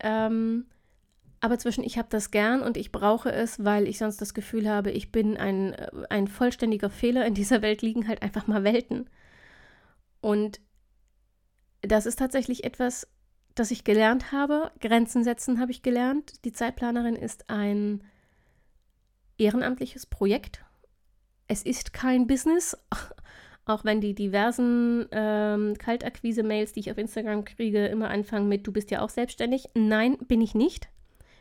Ähm, 0.00 0.66
aber 1.40 1.58
zwischen 1.58 1.84
ich 1.84 1.98
habe 1.98 2.08
das 2.10 2.30
gern 2.30 2.62
und 2.62 2.78
ich 2.78 2.90
brauche 2.90 3.30
es, 3.30 3.62
weil 3.62 3.86
ich 3.86 3.98
sonst 3.98 4.18
das 4.22 4.32
Gefühl 4.32 4.68
habe, 4.68 4.90
ich 4.90 5.12
bin 5.12 5.36
ein, 5.36 5.74
äh, 5.74 5.90
ein 6.08 6.26
vollständiger 6.26 6.88
Fehler. 6.88 7.26
In 7.26 7.34
dieser 7.34 7.60
Welt 7.60 7.82
liegen 7.82 8.08
halt 8.08 8.22
einfach 8.22 8.46
mal 8.46 8.64
Welten. 8.64 9.10
Und 10.22 10.58
das 11.82 12.06
ist 12.06 12.18
tatsächlich 12.18 12.64
etwas, 12.64 13.06
das 13.54 13.70
ich 13.70 13.84
gelernt 13.84 14.32
habe. 14.32 14.72
Grenzen 14.80 15.22
setzen 15.22 15.60
habe 15.60 15.70
ich 15.70 15.82
gelernt. 15.82 16.44
Die 16.46 16.52
Zeitplanerin 16.52 17.14
ist 17.14 17.50
ein 17.50 18.02
ehrenamtliches 19.36 20.06
Projekt. 20.06 20.64
Es 21.46 21.62
ist 21.62 21.92
kein 21.92 22.26
Business, 22.26 22.74
auch 23.66 23.84
wenn 23.84 24.00
die 24.00 24.14
diversen 24.14 25.06
ähm, 25.10 25.74
Kaltakquise-Mails, 25.78 26.72
die 26.72 26.80
ich 26.80 26.90
auf 26.90 26.98
Instagram 26.98 27.44
kriege, 27.44 27.86
immer 27.86 28.10
anfangen 28.10 28.48
mit, 28.48 28.66
du 28.66 28.72
bist 28.72 28.90
ja 28.90 29.00
auch 29.00 29.08
selbstständig. 29.08 29.70
Nein, 29.74 30.18
bin 30.28 30.40
ich 30.40 30.54
nicht. 30.54 30.88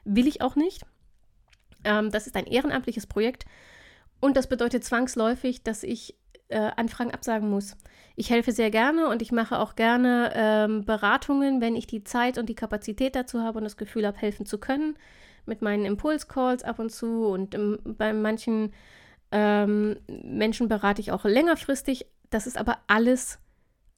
Will 0.05 0.27
ich 0.27 0.41
auch 0.41 0.55
nicht. 0.55 0.83
Ähm, 1.83 2.11
das 2.11 2.27
ist 2.27 2.35
ein 2.35 2.45
ehrenamtliches 2.45 3.07
Projekt 3.07 3.45
und 4.23 4.37
das 4.37 4.47
bedeutet 4.47 4.85
zwangsläufig, 4.85 5.63
dass 5.63 5.83
ich 5.83 6.15
äh, 6.47 6.71
Anfragen 6.77 7.11
absagen 7.11 7.49
muss. 7.49 7.75
Ich 8.15 8.29
helfe 8.29 8.53
sehr 8.53 8.71
gerne 8.71 9.09
und 9.09 9.21
ich 9.21 9.33
mache 9.33 9.59
auch 9.59 9.75
gerne 9.75 10.31
ähm, 10.33 10.85
Beratungen, 10.85 11.59
wenn 11.59 11.75
ich 11.75 11.87
die 11.87 12.05
Zeit 12.05 12.37
und 12.37 12.47
die 12.47 12.55
Kapazität 12.55 13.15
dazu 13.17 13.41
habe 13.41 13.57
und 13.57 13.65
das 13.65 13.75
Gefühl 13.75 14.07
habe, 14.07 14.17
helfen 14.17 14.45
zu 14.45 14.59
können. 14.59 14.95
Mit 15.45 15.61
meinen 15.61 15.83
Impulscalls 15.83 16.63
ab 16.63 16.79
und 16.79 16.89
zu 16.89 17.25
und 17.27 17.53
ähm, 17.53 17.79
bei 17.83 18.13
manchen 18.13 18.71
ähm, 19.33 19.97
Menschen 20.07 20.69
berate 20.69 21.01
ich 21.01 21.11
auch 21.11 21.25
längerfristig. 21.25 22.05
Das 22.33 22.47
ist 22.47 22.57
aber 22.57 22.79
alles 22.87 23.37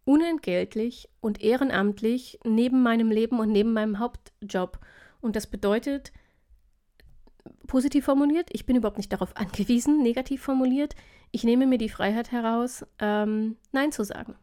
unentgeltlich 0.03 1.07
und 1.21 1.41
ehrenamtlich 1.41 2.37
neben 2.43 2.83
meinem 2.83 3.09
Leben 3.09 3.39
und 3.39 3.49
neben 3.49 3.71
meinem 3.71 3.97
Hauptjob. 3.97 4.77
Und 5.21 5.37
das 5.37 5.47
bedeutet, 5.47 6.11
positiv 7.65 8.03
formuliert, 8.03 8.49
ich 8.51 8.65
bin 8.65 8.75
überhaupt 8.75 8.97
nicht 8.97 9.13
darauf 9.13 9.37
angewiesen, 9.37 10.03
negativ 10.03 10.41
formuliert, 10.41 10.95
ich 11.31 11.45
nehme 11.45 11.65
mir 11.65 11.77
die 11.77 11.87
Freiheit 11.87 12.33
heraus, 12.33 12.85
ähm, 12.99 13.55
Nein 13.71 13.93
zu 13.93 14.03
sagen. 14.03 14.35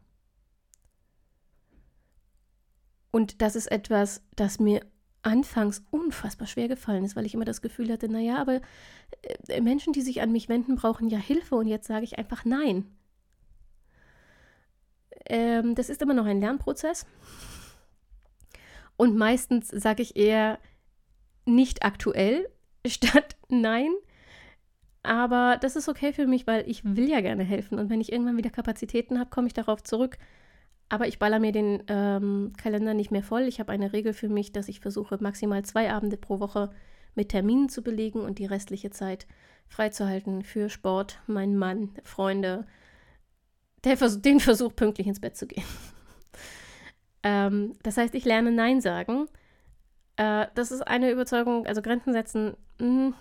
Und 3.11 3.43
das 3.43 3.57
ist 3.57 3.71
etwas, 3.71 4.23
das 4.37 4.59
mir 4.59 4.81
anfangs 5.21 5.85
unfassbar 5.91 6.47
schwer 6.47 6.69
gefallen 6.69 7.05
ist, 7.05 7.15
weil 7.15 7.27
ich 7.27 7.35
immer 7.35 7.45
das 7.45 7.61
Gefühl 7.61 7.93
hatte, 7.93 8.09
naja, 8.09 8.39
aber 8.39 8.63
äh, 9.49 9.61
Menschen, 9.61 9.93
die 9.93 10.01
sich 10.01 10.23
an 10.23 10.33
mich 10.33 10.49
wenden, 10.49 10.77
brauchen 10.77 11.11
ja 11.11 11.19
Hilfe 11.19 11.57
und 11.57 11.67
jetzt 11.67 11.89
sage 11.89 12.05
ich 12.05 12.17
einfach 12.19 12.47
Nein. 12.47 12.87
Ähm, 15.27 15.75
das 15.75 15.89
ist 15.89 16.03
immer 16.03 16.15
noch 16.15 16.27
ein 16.27 16.41
Lernprozess. 16.41 17.07
Und 18.97 19.17
meistens 19.17 19.69
sage 19.69 20.03
ich 20.03 20.17
eher 20.17 20.59
nicht 21.45 21.85
aktuell 21.85 22.49
statt 22.87 23.37
Nein. 23.49 23.93
Aber 25.03 25.59
das 25.61 25.77
ist 25.77 25.89
okay 25.89 26.13
für 26.13 26.27
mich, 26.27 26.47
weil 26.47 26.69
ich 26.69 26.85
will 26.85 27.09
ja 27.09 27.21
gerne 27.21 27.43
helfen. 27.43 27.79
Und 27.79 27.91
wenn 27.91 28.01
ich 28.01 28.13
irgendwann 28.13 28.37
wieder 28.37 28.51
Kapazitäten 28.51 29.19
habe, 29.19 29.31
komme 29.31 29.49
ich 29.49 29.53
darauf 29.53 29.83
zurück. 29.83 30.17
Aber 30.89 31.09
ich 31.09 31.19
baller 31.19 31.39
mir 31.39 31.53
den 31.53 31.83
ähm, 31.89 32.53
Kalender 32.57 32.95
nicht 32.95 33.11
mehr 33.11 33.23
voll. 33.23 33.43
Ich 33.43 33.59
habe 33.61 33.73
eine 33.73 33.93
Regel 33.93 34.13
für 34.13 34.29
mich, 34.29 34.53
dass 34.53 34.69
ich 34.69 34.81
versuche, 34.81 35.19
maximal 35.21 35.65
zwei 35.65 35.91
Abende 35.91 36.17
pro 36.17 36.39
Woche 36.39 36.71
mit 37.15 37.31
Terminen 37.31 37.69
zu 37.69 37.83
belegen 37.83 38.21
und 38.21 38.39
die 38.39 38.47
restliche 38.47 38.91
Zeit 38.91 39.27
freizuhalten 39.69 40.45
für 40.45 40.69
Sport, 40.69 41.21
meinen 41.27 41.57
Mann, 41.57 41.91
Freunde, 42.05 42.67
Vers 43.83 44.21
den 44.23 44.41
Versuch, 44.41 44.75
pünktlich 44.75 45.07
ins 45.07 45.21
Bett 45.21 45.37
zu 45.37 45.47
gehen. 45.47 45.65
ähm, 47.23 47.75
das 47.83 47.97
heißt, 47.97 48.15
ich 48.15 48.25
lerne 48.25 48.53
Nein 48.53 48.81
sagen. 48.81 49.27
Äh, 50.17 50.47
das 50.55 50.71
ist 50.71 50.83
eine 50.83 51.11
Überzeugung, 51.11 51.67
also 51.67 51.83
Grenzen 51.83 52.13
setzen 52.13 52.57
mh, 52.79 52.87
hm, 52.87 53.15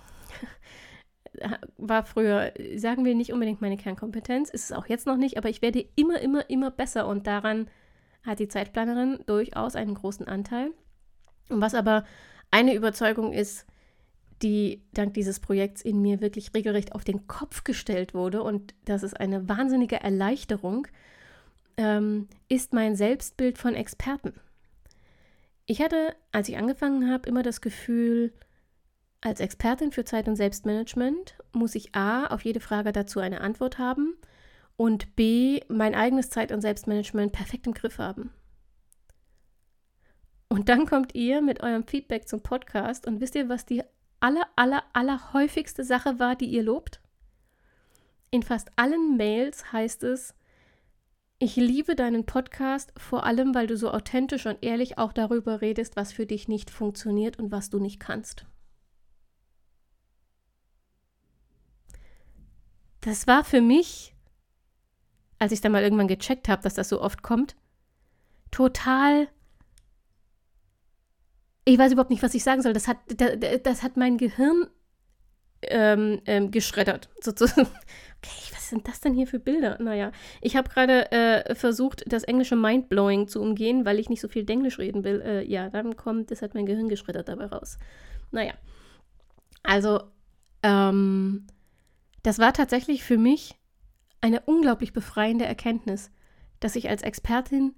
war 1.77 2.03
früher, 2.03 2.53
sagen 2.75 3.05
wir 3.05 3.15
nicht 3.15 3.33
unbedingt 3.33 3.61
meine 3.61 3.77
Kernkompetenz, 3.77 4.49
ist 4.49 4.65
es 4.65 4.71
auch 4.71 4.87
jetzt 4.87 5.07
noch 5.07 5.17
nicht, 5.17 5.37
aber 5.37 5.49
ich 5.49 5.61
werde 5.61 5.85
immer, 5.95 6.19
immer, 6.19 6.49
immer 6.49 6.71
besser 6.71 7.07
und 7.07 7.27
daran 7.27 7.69
hat 8.23 8.39
die 8.39 8.47
Zeitplanerin 8.47 9.19
durchaus 9.25 9.75
einen 9.75 9.95
großen 9.95 10.27
Anteil. 10.27 10.71
Und 11.49 11.61
was 11.61 11.73
aber 11.73 12.05
eine 12.51 12.75
Überzeugung 12.75 13.33
ist, 13.33 13.65
die 14.41 14.83
dank 14.93 15.13
dieses 15.13 15.39
Projekts 15.39 15.81
in 15.81 16.01
mir 16.01 16.21
wirklich 16.21 16.53
regelrecht 16.53 16.93
auf 16.93 17.03
den 17.03 17.27
Kopf 17.27 17.63
gestellt 17.63 18.13
wurde 18.13 18.43
und 18.43 18.73
das 18.85 19.03
ist 19.03 19.19
eine 19.19 19.47
wahnsinnige 19.47 20.01
Erleichterung, 20.01 20.87
ähm, 21.77 22.27
ist 22.49 22.73
mein 22.73 22.95
Selbstbild 22.95 23.57
von 23.57 23.75
Experten. 23.75 24.33
Ich 25.65 25.81
hatte, 25.81 26.15
als 26.31 26.49
ich 26.49 26.57
angefangen 26.57 27.09
habe, 27.09 27.29
immer 27.29 27.43
das 27.43 27.61
Gefühl, 27.61 28.33
als 29.21 29.39
Expertin 29.39 29.91
für 29.91 30.03
Zeit- 30.03 30.27
und 30.27 30.35
Selbstmanagement 30.35 31.37
muss 31.53 31.75
ich 31.75 31.93
A 31.95 32.25
auf 32.27 32.43
jede 32.43 32.59
Frage 32.59 32.91
dazu 32.91 33.19
eine 33.19 33.41
Antwort 33.41 33.77
haben 33.77 34.15
und 34.77 35.15
B 35.15 35.61
mein 35.69 35.93
eigenes 35.93 36.31
Zeit- 36.31 36.51
und 36.51 36.61
Selbstmanagement 36.61 37.31
perfekt 37.31 37.67
im 37.67 37.73
Griff 37.73 37.99
haben. 37.99 38.31
Und 40.49 40.67
dann 40.67 40.85
kommt 40.85 41.15
ihr 41.15 41.41
mit 41.41 41.61
eurem 41.61 41.85
Feedback 41.87 42.27
zum 42.27 42.41
Podcast 42.41 43.07
und 43.07 43.21
wisst 43.21 43.35
ihr, 43.35 43.47
was 43.47 43.65
die 43.65 43.83
aller, 44.21 44.47
aller, 44.55 44.83
aller 44.93 45.33
häufigste 45.33 45.83
Sache 45.83 46.19
war, 46.19 46.35
die 46.35 46.45
ihr 46.45 46.63
lobt? 46.63 47.01
In 48.29 48.43
fast 48.43 48.69
allen 48.77 49.17
Mails 49.17 49.73
heißt 49.73 50.03
es, 50.03 50.33
ich 51.39 51.55
liebe 51.55 51.95
deinen 51.95 52.25
Podcast, 52.25 52.93
vor 52.97 53.25
allem 53.25 53.53
weil 53.55 53.67
du 53.67 53.75
so 53.75 53.91
authentisch 53.91 54.45
und 54.45 54.63
ehrlich 54.63 54.97
auch 54.97 55.11
darüber 55.11 55.61
redest, 55.61 55.95
was 55.95 56.13
für 56.13 56.25
dich 56.25 56.47
nicht 56.47 56.69
funktioniert 56.69 57.39
und 57.39 57.51
was 57.51 57.69
du 57.69 57.79
nicht 57.79 57.99
kannst. 57.99 58.45
das 63.01 63.25
war 63.27 63.43
für 63.43 63.61
mich, 63.61 64.15
als 65.39 65.51
ich 65.51 65.59
dann 65.59 65.71
mal 65.71 65.83
irgendwann 65.83 66.07
gecheckt 66.07 66.47
habe, 66.47 66.61
dass 66.61 66.75
das 66.75 66.87
so 66.87 67.01
oft 67.01 67.23
kommt, 67.23 67.55
total. 68.51 69.27
Ich 71.65 71.77
weiß 71.77 71.91
überhaupt 71.91 72.09
nicht, 72.09 72.23
was 72.23 72.33
ich 72.33 72.43
sagen 72.43 72.61
soll. 72.61 72.73
Das 72.73 72.87
hat, 72.87 72.97
das, 73.17 73.37
das 73.63 73.83
hat 73.83 73.97
mein 73.97 74.17
Gehirn 74.17 74.67
ähm, 75.63 76.21
ähm, 76.25 76.51
geschreddert, 76.51 77.09
sozusagen. 77.21 77.67
Okay, 78.23 78.53
was 78.53 78.69
sind 78.69 78.87
das 78.87 79.01
denn 79.01 79.15
hier 79.15 79.25
für 79.25 79.39
Bilder? 79.39 79.81
Naja, 79.81 80.11
ich 80.41 80.55
habe 80.55 80.69
gerade 80.69 81.11
äh, 81.11 81.55
versucht, 81.55 82.03
das 82.05 82.21
englische 82.21 82.55
Mindblowing 82.55 83.27
zu 83.27 83.41
umgehen, 83.41 83.83
weil 83.83 83.97
ich 83.97 84.09
nicht 84.09 84.21
so 84.21 84.27
viel 84.27 84.47
Englisch 84.47 84.77
reden 84.77 85.03
will. 85.03 85.21
Äh, 85.21 85.43
ja, 85.49 85.71
dann 85.71 85.95
kommt, 85.95 86.29
das 86.29 86.43
hat 86.43 86.53
mein 86.53 86.67
Gehirn 86.67 86.87
geschreddert 86.87 87.29
dabei 87.29 87.47
raus. 87.47 87.79
Naja, 88.29 88.53
also, 89.63 90.03
ähm, 90.61 91.47
das 92.21 92.37
war 92.37 92.53
tatsächlich 92.53 93.03
für 93.03 93.17
mich 93.17 93.55
eine 94.21 94.41
unglaublich 94.41 94.93
befreiende 94.93 95.45
Erkenntnis, 95.45 96.11
dass 96.59 96.75
ich 96.75 96.89
als 96.89 97.01
Expertin 97.01 97.73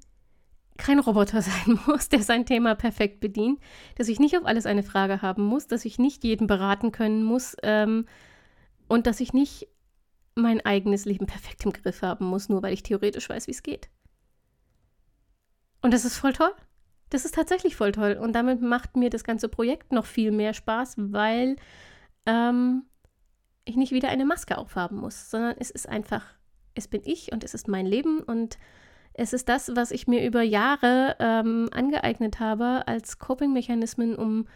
kein 0.78 1.00
Roboter 1.00 1.42
sein 1.42 1.80
muss, 1.86 2.10
der 2.10 2.24
sein 2.24 2.46
Thema 2.46 2.76
perfekt 2.76 3.20
bedient, 3.20 3.60
dass 3.96 4.08
ich 4.08 4.20
nicht 4.20 4.38
auf 4.38 4.46
alles 4.46 4.66
eine 4.66 4.84
Frage 4.84 5.22
haben 5.22 5.44
muss, 5.44 5.68
dass 5.68 5.86
ich 5.86 6.00
nicht 6.00 6.24
jeden 6.24 6.48
beraten 6.48 6.92
können 6.92 7.24
muss 7.24 7.56
ähm, 7.64 8.06
und 8.88 9.08
dass 9.08 9.20
ich 9.20 9.34
nicht 9.34 9.68
mein 10.36 10.66
eigenes 10.66 11.06
Leben 11.06 11.28
perfekt 11.28 11.64
im 11.66 11.74
Griff 11.74 12.02
haben 12.02 12.26
muss, 12.26 12.50
nur 12.50 12.64
weil 12.64 12.74
ich 12.74 12.84
theoretisch 12.84 13.30
weiß, 13.30 13.48
wie 13.48 13.52
es 13.52 13.64
geht. 13.64 13.90
Und 15.82 15.94
das 15.94 16.06
ist 16.06 16.18
voll 16.18 16.34
toll. 16.34 16.52
Das 17.10 17.26
ist 17.26 17.36
tatsächlich 17.36 17.76
voll 17.76 17.92
toll. 17.92 18.18
Und 18.20 18.34
damit 18.34 18.62
macht 18.62 18.96
mir 18.96 19.12
das 19.12 19.24
ganze 19.24 19.50
Projekt 19.50 19.92
noch 19.92 20.06
viel 20.06 20.32
mehr 20.32 20.54
Spaß, 20.54 20.96
weil 20.98 21.58
ähm, 22.26 22.84
ich 23.66 23.76
nicht 23.76 23.92
wieder 23.92 24.10
eine 24.10 24.26
Maske 24.26 24.58
aufhaben 24.58 24.98
muss, 24.98 25.30
sondern 25.30 25.56
es 25.60 25.70
ist 25.70 25.88
einfach, 25.88 26.26
es 26.74 26.88
bin 26.88 27.02
ich 27.06 27.32
und 27.32 27.44
es 27.44 27.54
ist 27.54 27.68
mein 27.68 27.86
Leben 27.86 28.20
und 28.20 28.58
es 29.14 29.34
ist 29.34 29.50
das, 29.50 29.72
was 29.76 29.92
ich 29.92 30.08
mir 30.08 30.26
über 30.26 30.42
Jahre 30.42 31.16
ähm, 31.20 31.70
angeeignet 31.72 32.40
habe 32.40 32.88
als 32.88 33.20
Coping-Mechanismen, 33.20 34.16
um 34.16 34.48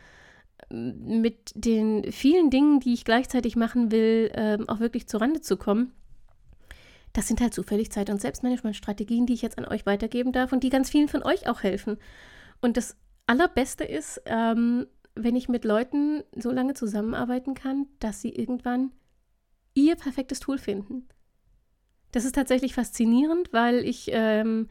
ähm, 0.71 1.21
mit 1.21 1.51
den 1.55 2.11
vielen 2.11 2.49
Dingen, 2.49 2.79
die 2.79 2.93
ich 2.93 3.05
gleichzeitig 3.05 3.55
machen 3.55 3.91
will, 3.91 4.31
ähm, 4.33 4.67
auch 4.67 4.79
wirklich 4.79 5.07
zurande 5.07 5.41
zu 5.41 5.57
kommen. 5.57 5.93
Das 7.13 7.27
sind 7.27 7.41
halt 7.41 7.53
zufällig 7.53 7.91
Zeit- 7.91 8.09
und 8.09 8.21
Selbstmanagement-Strategien, 8.21 9.25
die 9.25 9.33
ich 9.33 9.41
jetzt 9.41 9.57
an 9.57 9.65
euch 9.65 9.85
weitergeben 9.85 10.31
darf 10.31 10.51
und 10.51 10.63
die 10.63 10.69
ganz 10.69 10.89
vielen 10.89 11.07
von 11.07 11.23
euch 11.23 11.47
auch 11.47 11.63
helfen. 11.63 11.97
Und 12.61 12.77
das 12.77 12.95
Allerbeste 13.27 13.83
ist, 13.83 14.21
ähm, 14.25 14.87
wenn 15.15 15.35
ich 15.35 15.49
mit 15.49 15.65
Leuten 15.65 16.23
so 16.35 16.51
lange 16.51 16.73
zusammenarbeiten 16.73 17.53
kann, 17.53 17.87
dass 17.99 18.21
sie 18.21 18.29
irgendwann 18.29 18.91
ihr 19.73 19.95
perfektes 19.95 20.39
Tool 20.39 20.57
finden. 20.57 21.07
Das 22.11 22.25
ist 22.25 22.35
tatsächlich 22.35 22.73
faszinierend, 22.73 23.51
weil 23.51 23.79
ich 23.79 24.09
ähm, 24.11 24.67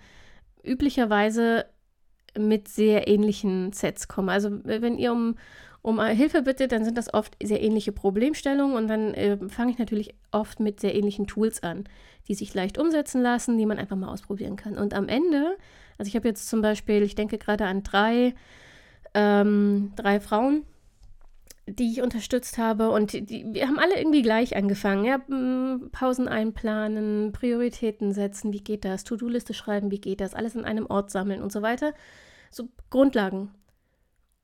üblicherweise 0.65 1.67
mit 2.39 2.69
sehr 2.69 3.09
ähnlichen 3.09 3.73
Sets 3.73 4.09
komme. 4.09 4.33
Also 4.33 4.51
wenn 4.65 4.99
ihr 4.99 5.13
um, 5.13 5.37
um 5.83 6.01
Hilfe 6.03 6.43
bittet, 6.43 6.73
dann 6.73 6.85
sind 6.85 6.99
das 6.99 7.13
oft 7.13 7.37
sehr 7.43 7.63
ähnliche 7.63 7.93
Problemstellungen 7.93 8.77
und 8.77 8.89
dann 8.89 9.15
äh, 9.15 9.39
fange 9.49 9.73
ich 9.73 9.79
natürlich 9.79 10.15
oft 10.33 10.61
mit 10.61 10.81
sehr 10.81 10.95
ähnlichen 10.95 11.27
Tools 11.27 11.63
an, 11.63 11.85
die 12.29 12.35
sich 12.35 12.53
leicht 12.53 12.79
umsetzen 12.79 13.23
lassen, 13.23 13.57
die 13.57 13.67
man 13.67 13.79
einfach 13.79 13.97
mal 13.97 14.09
ausprobieren 14.09 14.57
kann. 14.57 14.77
Und 14.77 14.93
am 14.93 15.09
Ende, 15.09 15.57
also 15.99 16.09
ich 16.09 16.17
habe 16.17 16.29
jetzt 16.29 16.49
zum 16.49 16.61
Beispiel, 16.61 17.03
ich 17.03 17.15
denke 17.15 17.39
gerade 17.39 17.65
an 17.67 17.83
drei 17.83 18.35
ähm, 19.17 19.93
drei 19.97 20.21
Frauen, 20.21 20.65
die 21.69 21.93
ich 21.93 22.03
unterstützt 22.03 22.59
habe. 22.59 22.91
Und 22.91 23.13
die, 23.13 23.45
wir 23.49 23.67
haben 23.67 23.79
alle 23.79 23.99
irgendwie 23.99 24.23
gleich 24.23 24.57
angefangen. 24.57 25.05
Ja, 25.05 25.19
Pausen 25.93 26.29
einplanen, 26.29 27.33
Prioritäten 27.33 28.13
setzen, 28.13 28.53
wie 28.53 28.63
geht 28.63 28.85
das? 28.85 29.05
To-Do-Liste 29.05 29.55
schreiben, 29.55 29.91
wie 29.91 30.01
geht 30.01 30.21
das? 30.21 30.35
Alles 30.35 30.57
an 30.57 30.65
einem 30.65 30.87
Ort 30.87 31.11
sammeln 31.11 31.43
und 31.43 31.53
so 31.53 31.63
weiter. 31.63 31.93
so 32.51 32.69
Grundlagen. 32.91 33.51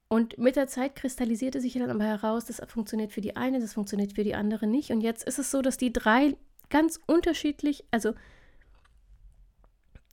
Und 0.08 0.36
mit 0.36 0.56
der 0.56 0.66
Zeit 0.66 0.94
kristallisierte 0.94 1.60
sich 1.60 1.72
dann 1.72 1.88
aber 1.88 2.04
heraus, 2.04 2.44
das 2.44 2.60
funktioniert 2.66 3.12
für 3.12 3.22
die 3.22 3.34
eine, 3.34 3.60
das 3.60 3.72
funktioniert 3.72 4.12
für 4.12 4.24
die 4.24 4.34
andere 4.34 4.66
nicht. 4.66 4.90
Und 4.90 5.00
jetzt 5.00 5.24
ist 5.24 5.38
es 5.38 5.50
so, 5.50 5.62
dass 5.62 5.78
die 5.78 5.90
drei 5.90 6.36
ganz 6.68 7.00
unterschiedlich, 7.06 7.84
also 7.90 8.12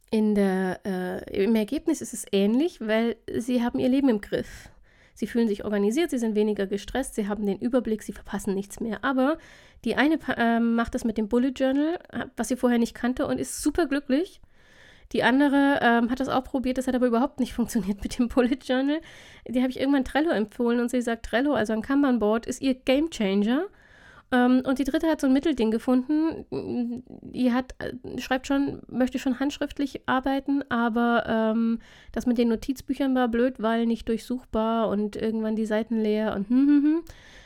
in 0.09 0.35
der, 0.35 0.79
äh, 0.85 1.43
im 1.43 1.55
Ergebnis 1.55 2.01
ist 2.01 2.13
es 2.13 2.25
ähnlich, 2.31 2.79
weil 2.79 3.17
sie 3.37 3.61
haben 3.61 3.79
ihr 3.79 3.89
Leben 3.89 4.07
im 4.09 4.21
Griff. 4.21 4.69
Sie 5.19 5.27
fühlen 5.27 5.49
sich 5.49 5.65
organisiert, 5.65 6.11
sie 6.11 6.17
sind 6.17 6.33
weniger 6.33 6.65
gestresst, 6.65 7.15
sie 7.15 7.27
haben 7.27 7.45
den 7.45 7.59
Überblick, 7.59 8.03
sie 8.03 8.13
verpassen 8.13 8.55
nichts 8.55 8.79
mehr. 8.79 9.03
Aber 9.03 9.37
die 9.83 9.95
eine 9.95 10.17
äh, 10.37 10.61
macht 10.61 10.95
das 10.95 11.03
mit 11.03 11.17
dem 11.17 11.27
Bullet 11.27 11.49
Journal, 11.49 11.99
was 12.37 12.47
sie 12.47 12.55
vorher 12.55 12.79
nicht 12.79 12.93
kannte 12.93 13.27
und 13.27 13.37
ist 13.37 13.61
super 13.61 13.85
glücklich. 13.85 14.39
Die 15.11 15.23
andere 15.23 15.79
ähm, 15.81 16.09
hat 16.09 16.21
das 16.21 16.29
auch 16.29 16.45
probiert, 16.45 16.77
das 16.77 16.87
hat 16.87 16.95
aber 16.95 17.07
überhaupt 17.07 17.41
nicht 17.41 17.51
funktioniert 17.59 18.01
mit 18.01 18.17
dem 18.17 18.29
Bullet 18.29 18.59
Journal. 18.63 19.01
Die 19.45 19.59
habe 19.59 19.71
ich 19.71 19.81
irgendwann 19.81 20.05
Trello 20.05 20.29
empfohlen 20.29 20.79
und 20.79 20.89
sie 20.89 21.01
sagt, 21.01 21.25
Trello, 21.25 21.51
also 21.51 21.73
ein 21.73 21.81
Kanban-Board, 21.81 22.45
ist 22.45 22.61
ihr 22.61 22.75
Game 22.75 23.09
Changer. 23.09 23.63
Ähm, 23.63 23.78
und 24.31 24.77
die 24.77 24.83
dritte 24.83 25.07
hat 25.07 25.21
so 25.21 25.27
ein 25.27 25.33
Mittelding 25.33 25.71
gefunden. 25.71 27.03
Die 27.21 27.51
hat, 27.51 27.73
äh, 27.79 28.19
schreibt 28.19 28.45
schon, 28.45 28.81
möchte 28.87 29.17
schon 29.17 29.39
handschriftlich 29.39 30.07
arbeiten, 30.07 30.63
aber 30.69 31.23
ähm, 31.27 31.79
das 32.11 32.27
mit 32.27 32.37
den 32.37 32.49
Notizbüchern 32.49 33.15
war 33.15 33.27
blöd, 33.27 33.55
weil 33.59 33.87
nicht 33.87 34.07
durchsuchbar 34.07 34.89
und 34.89 35.15
irgendwann 35.15 35.55
die 35.55 35.65
Seiten 35.65 35.99
leer 35.99 36.35
und 36.35 36.47
hm, 36.49 36.67
hm, 36.67 36.83
hm. 36.83 37.03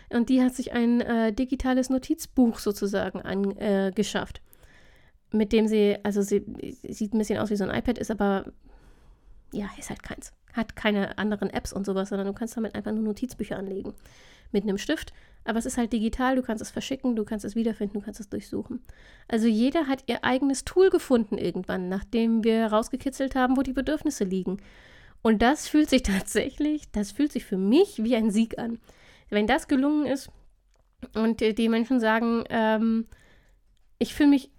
Und 0.09 0.29
die 0.29 0.43
hat 0.43 0.53
sich 0.53 0.73
ein 0.73 1.01
äh, 1.01 1.33
digitales 1.33 1.89
Notizbuch 1.89 2.59
sozusagen 2.59 3.21
angeschafft. 3.21 4.37
Äh, 4.37 5.37
mit 5.37 5.51
dem 5.51 5.67
sie, 5.67 5.97
also 6.03 6.21
sie 6.21 6.45
sieht 6.83 7.13
ein 7.13 7.17
bisschen 7.17 7.39
aus 7.39 7.49
wie 7.49 7.55
so 7.55 7.63
ein 7.63 7.75
iPad, 7.75 7.97
ist 7.97 8.11
aber, 8.11 8.45
ja, 9.51 9.67
ist 9.79 9.89
halt 9.89 10.03
keins. 10.03 10.31
Hat 10.53 10.75
keine 10.75 11.17
anderen 11.17 11.49
Apps 11.49 11.73
und 11.73 11.85
sowas, 11.85 12.09
sondern 12.09 12.27
du 12.27 12.33
kannst 12.33 12.55
damit 12.55 12.75
einfach 12.75 12.91
nur 12.91 13.03
Notizbücher 13.03 13.57
anlegen. 13.57 13.93
Mit 14.53 14.63
einem 14.63 14.77
Stift. 14.77 15.13
Aber 15.45 15.59
es 15.59 15.65
ist 15.65 15.77
halt 15.77 15.91
digital, 15.91 16.35
du 16.35 16.41
kannst 16.41 16.61
es 16.61 16.71
verschicken, 16.71 17.15
du 17.15 17.25
kannst 17.25 17.43
es 17.43 17.55
wiederfinden, 17.55 17.99
du 17.99 18.05
kannst 18.05 18.19
es 18.19 18.29
durchsuchen. 18.29 18.81
Also 19.27 19.47
jeder 19.47 19.87
hat 19.87 20.03
ihr 20.07 20.23
eigenes 20.23 20.63
Tool 20.63 20.89
gefunden 20.89 21.37
irgendwann, 21.37 21.89
nachdem 21.89 22.43
wir 22.43 22.67
rausgekitzelt 22.67 23.35
haben, 23.35 23.57
wo 23.57 23.61
die 23.61 23.73
Bedürfnisse 23.73 24.23
liegen. 24.23 24.61
Und 25.21 25.41
das 25.41 25.67
fühlt 25.67 25.89
sich 25.89 26.03
tatsächlich, 26.03 26.91
das 26.91 27.11
fühlt 27.11 27.31
sich 27.31 27.43
für 27.45 27.57
mich 27.57 28.03
wie 28.03 28.15
ein 28.15 28.31
Sieg 28.31 28.57
an. 28.57 28.79
Wenn 29.29 29.47
das 29.47 29.67
gelungen 29.67 30.05
ist 30.05 30.29
und 31.15 31.41
die 31.41 31.69
Menschen 31.69 31.99
sagen, 31.99 32.43
ähm, 32.49 33.07
ich 33.99 34.13
fühle 34.13 34.29
mich 34.29 34.51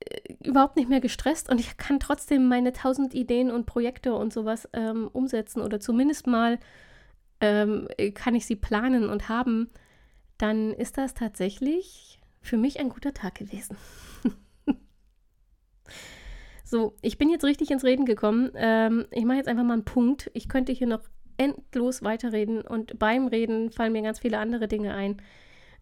äh, 0.00 0.34
überhaupt 0.44 0.76
nicht 0.76 0.88
mehr 0.88 1.00
gestresst 1.00 1.50
und 1.50 1.60
ich 1.60 1.76
kann 1.76 2.00
trotzdem 2.00 2.48
meine 2.48 2.72
tausend 2.72 3.14
Ideen 3.14 3.50
und 3.50 3.66
Projekte 3.66 4.14
und 4.14 4.32
sowas 4.32 4.68
ähm, 4.72 5.10
umsetzen 5.12 5.60
oder 5.60 5.80
zumindest 5.80 6.26
mal 6.26 6.58
ähm, 7.42 7.88
kann 8.14 8.34
ich 8.34 8.46
sie 8.46 8.56
planen 8.56 9.10
und 9.10 9.28
haben, 9.28 9.68
dann 10.38 10.72
ist 10.72 10.96
das 10.96 11.12
tatsächlich 11.12 12.18
für 12.40 12.56
mich 12.56 12.80
ein 12.80 12.88
guter 12.88 13.12
Tag 13.12 13.34
gewesen. 13.34 13.76
so, 16.64 16.96
ich 17.02 17.18
bin 17.18 17.28
jetzt 17.28 17.44
richtig 17.44 17.70
ins 17.70 17.84
Reden 17.84 18.06
gekommen. 18.06 18.50
Ähm, 18.54 19.04
ich 19.10 19.26
mache 19.26 19.36
jetzt 19.36 19.48
einfach 19.48 19.64
mal 19.64 19.74
einen 19.74 19.84
Punkt. 19.84 20.30
Ich 20.32 20.48
könnte 20.48 20.72
hier 20.72 20.86
noch 20.86 21.02
endlos 21.36 22.02
weiterreden 22.02 22.62
und 22.62 22.98
beim 22.98 23.26
Reden 23.26 23.70
fallen 23.70 23.92
mir 23.92 24.02
ganz 24.02 24.20
viele 24.20 24.38
andere 24.38 24.68
Dinge 24.68 24.94
ein 24.94 25.20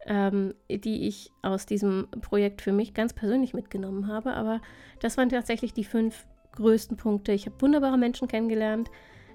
ähm, 0.06 0.54
die 0.68 1.06
ich 1.06 1.30
aus 1.42 1.66
diesem 1.66 2.08
Projekt 2.20 2.62
für 2.62 2.72
mich 2.72 2.94
ganz 2.94 3.12
persönlich 3.12 3.54
mitgenommen 3.54 4.06
habe. 4.06 4.32
Aber 4.32 4.60
das 5.00 5.16
waren 5.16 5.28
tatsächlich 5.28 5.72
die 5.72 5.84
fünf 5.84 6.26
größten 6.52 6.96
Punkte. 6.96 7.32
Ich 7.32 7.46
habe 7.46 7.60
wunderbare 7.60 7.98
Menschen 7.98 8.28
kennengelernt. 8.28 8.90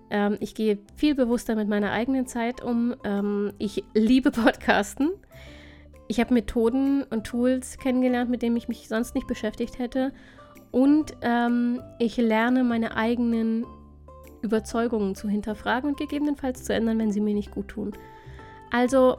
Ähm, 0.09 0.37
ich 0.39 0.55
gehe 0.55 0.77
viel 0.95 1.15
bewusster 1.15 1.55
mit 1.55 1.67
meiner 1.67 1.91
eigenen 1.91 2.27
Zeit 2.27 2.63
um. 2.63 2.95
Ähm, 3.03 3.53
ich 3.57 3.83
liebe 3.93 4.31
Podcasten. 4.31 5.11
Ich 6.07 6.19
habe 6.19 6.33
Methoden 6.33 7.03
und 7.03 7.25
Tools 7.25 7.77
kennengelernt, 7.77 8.29
mit 8.29 8.41
denen 8.41 8.57
ich 8.57 8.67
mich 8.67 8.87
sonst 8.87 9.15
nicht 9.15 9.27
beschäftigt 9.27 9.79
hätte. 9.79 10.13
Und 10.71 11.15
ähm, 11.21 11.81
ich 11.99 12.17
lerne 12.17 12.63
meine 12.63 12.95
eigenen 12.95 13.65
Überzeugungen 14.41 15.15
zu 15.15 15.27
hinterfragen 15.27 15.91
und 15.91 15.97
gegebenenfalls 15.97 16.63
zu 16.63 16.73
ändern, 16.73 16.99
wenn 16.99 17.11
sie 17.11 17.21
mir 17.21 17.33
nicht 17.33 17.51
gut 17.51 17.69
tun. 17.69 17.93
Also 18.71 19.17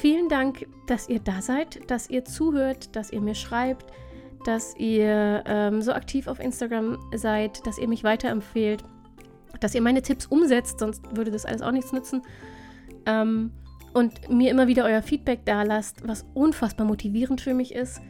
Vielen 0.00 0.28
Dank, 0.28 0.66
dass 0.86 1.08
ihr 1.08 1.20
da 1.20 1.42
seid, 1.42 1.90
dass 1.90 2.08
ihr 2.08 2.24
zuhört, 2.24 2.96
dass 2.96 3.12
ihr 3.12 3.20
mir 3.20 3.34
schreibt, 3.34 3.84
dass 4.44 4.74
ihr 4.76 5.42
ähm, 5.46 5.82
so 5.82 5.92
aktiv 5.92 6.26
auf 6.26 6.40
Instagram 6.40 6.98
seid, 7.14 7.66
dass 7.66 7.76
ihr 7.76 7.88
mich 7.88 8.04
weiterempfehlt, 8.04 8.82
dass 9.60 9.74
ihr 9.74 9.82
meine 9.82 10.02
Tipps 10.02 10.26
umsetzt, 10.26 10.80
sonst 10.80 11.04
würde 11.16 11.30
das 11.30 11.44
alles 11.44 11.62
auch 11.62 11.72
nichts 11.72 11.92
nützen. 11.92 12.22
Ähm, 13.06 13.52
und 13.92 14.30
mir 14.30 14.50
immer 14.50 14.68
wieder 14.68 14.84
euer 14.84 15.02
Feedback 15.02 15.40
da 15.44 15.62
lasst, 15.62 16.06
was 16.06 16.24
unfassbar 16.34 16.86
motivierend 16.86 17.40
für 17.40 17.54
mich 17.54 17.74
ist. 17.74 18.00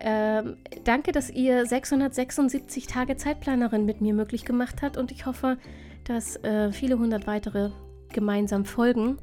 Ähm, 0.00 0.56
danke, 0.84 1.12
dass 1.12 1.28
ihr 1.30 1.66
676 1.66 2.86
Tage 2.86 3.16
Zeitplanerin 3.16 3.84
mit 3.84 4.00
mir 4.00 4.14
möglich 4.14 4.44
gemacht 4.44 4.80
habt 4.82 4.96
und 4.96 5.10
ich 5.10 5.26
hoffe, 5.26 5.58
dass 6.04 6.36
äh, 6.44 6.72
viele 6.72 6.98
hundert 6.98 7.26
weitere 7.26 7.70
gemeinsam 8.12 8.64
folgen. 8.64 9.18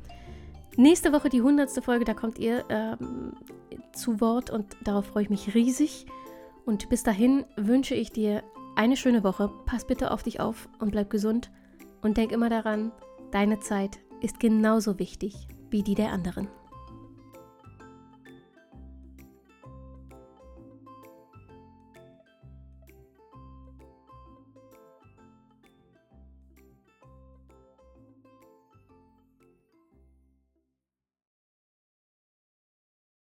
Nächste 0.78 1.14
Woche 1.14 1.30
die 1.30 1.42
hundertste 1.42 1.82
Folge, 1.82 2.04
da 2.04 2.14
kommt 2.14 2.38
ihr 2.38 2.66
ähm, 2.70 3.34
zu 3.94 4.20
Wort 4.20 4.50
und 4.50 4.76
darauf 4.84 5.06
freue 5.06 5.24
ich 5.24 5.30
mich 5.30 5.56
riesig. 5.56 6.06
Und 6.66 6.90
bis 6.90 7.04
dahin 7.04 7.46
wünsche 7.56 7.96
ich 7.96 8.12
dir 8.12 8.44
eine 8.76 8.98
schöne 8.98 9.24
Woche. 9.24 9.50
Pass 9.66 9.88
bitte 9.88 10.12
auf 10.12 10.24
dich 10.24 10.42
auf 10.42 10.68
und 10.80 10.92
bleib 10.92 11.10
gesund. 11.10 11.50
Und 12.06 12.18
denk 12.18 12.32
immer 12.32 12.50
daran, 12.50 12.92
deine 13.32 13.60
Zeit 13.62 13.98
ist 14.22 14.40
genauso 14.40 15.00
wichtig 15.00 15.48
wie 15.72 15.82
die 15.82 15.96
der 15.96 16.12
anderen. 16.12 16.48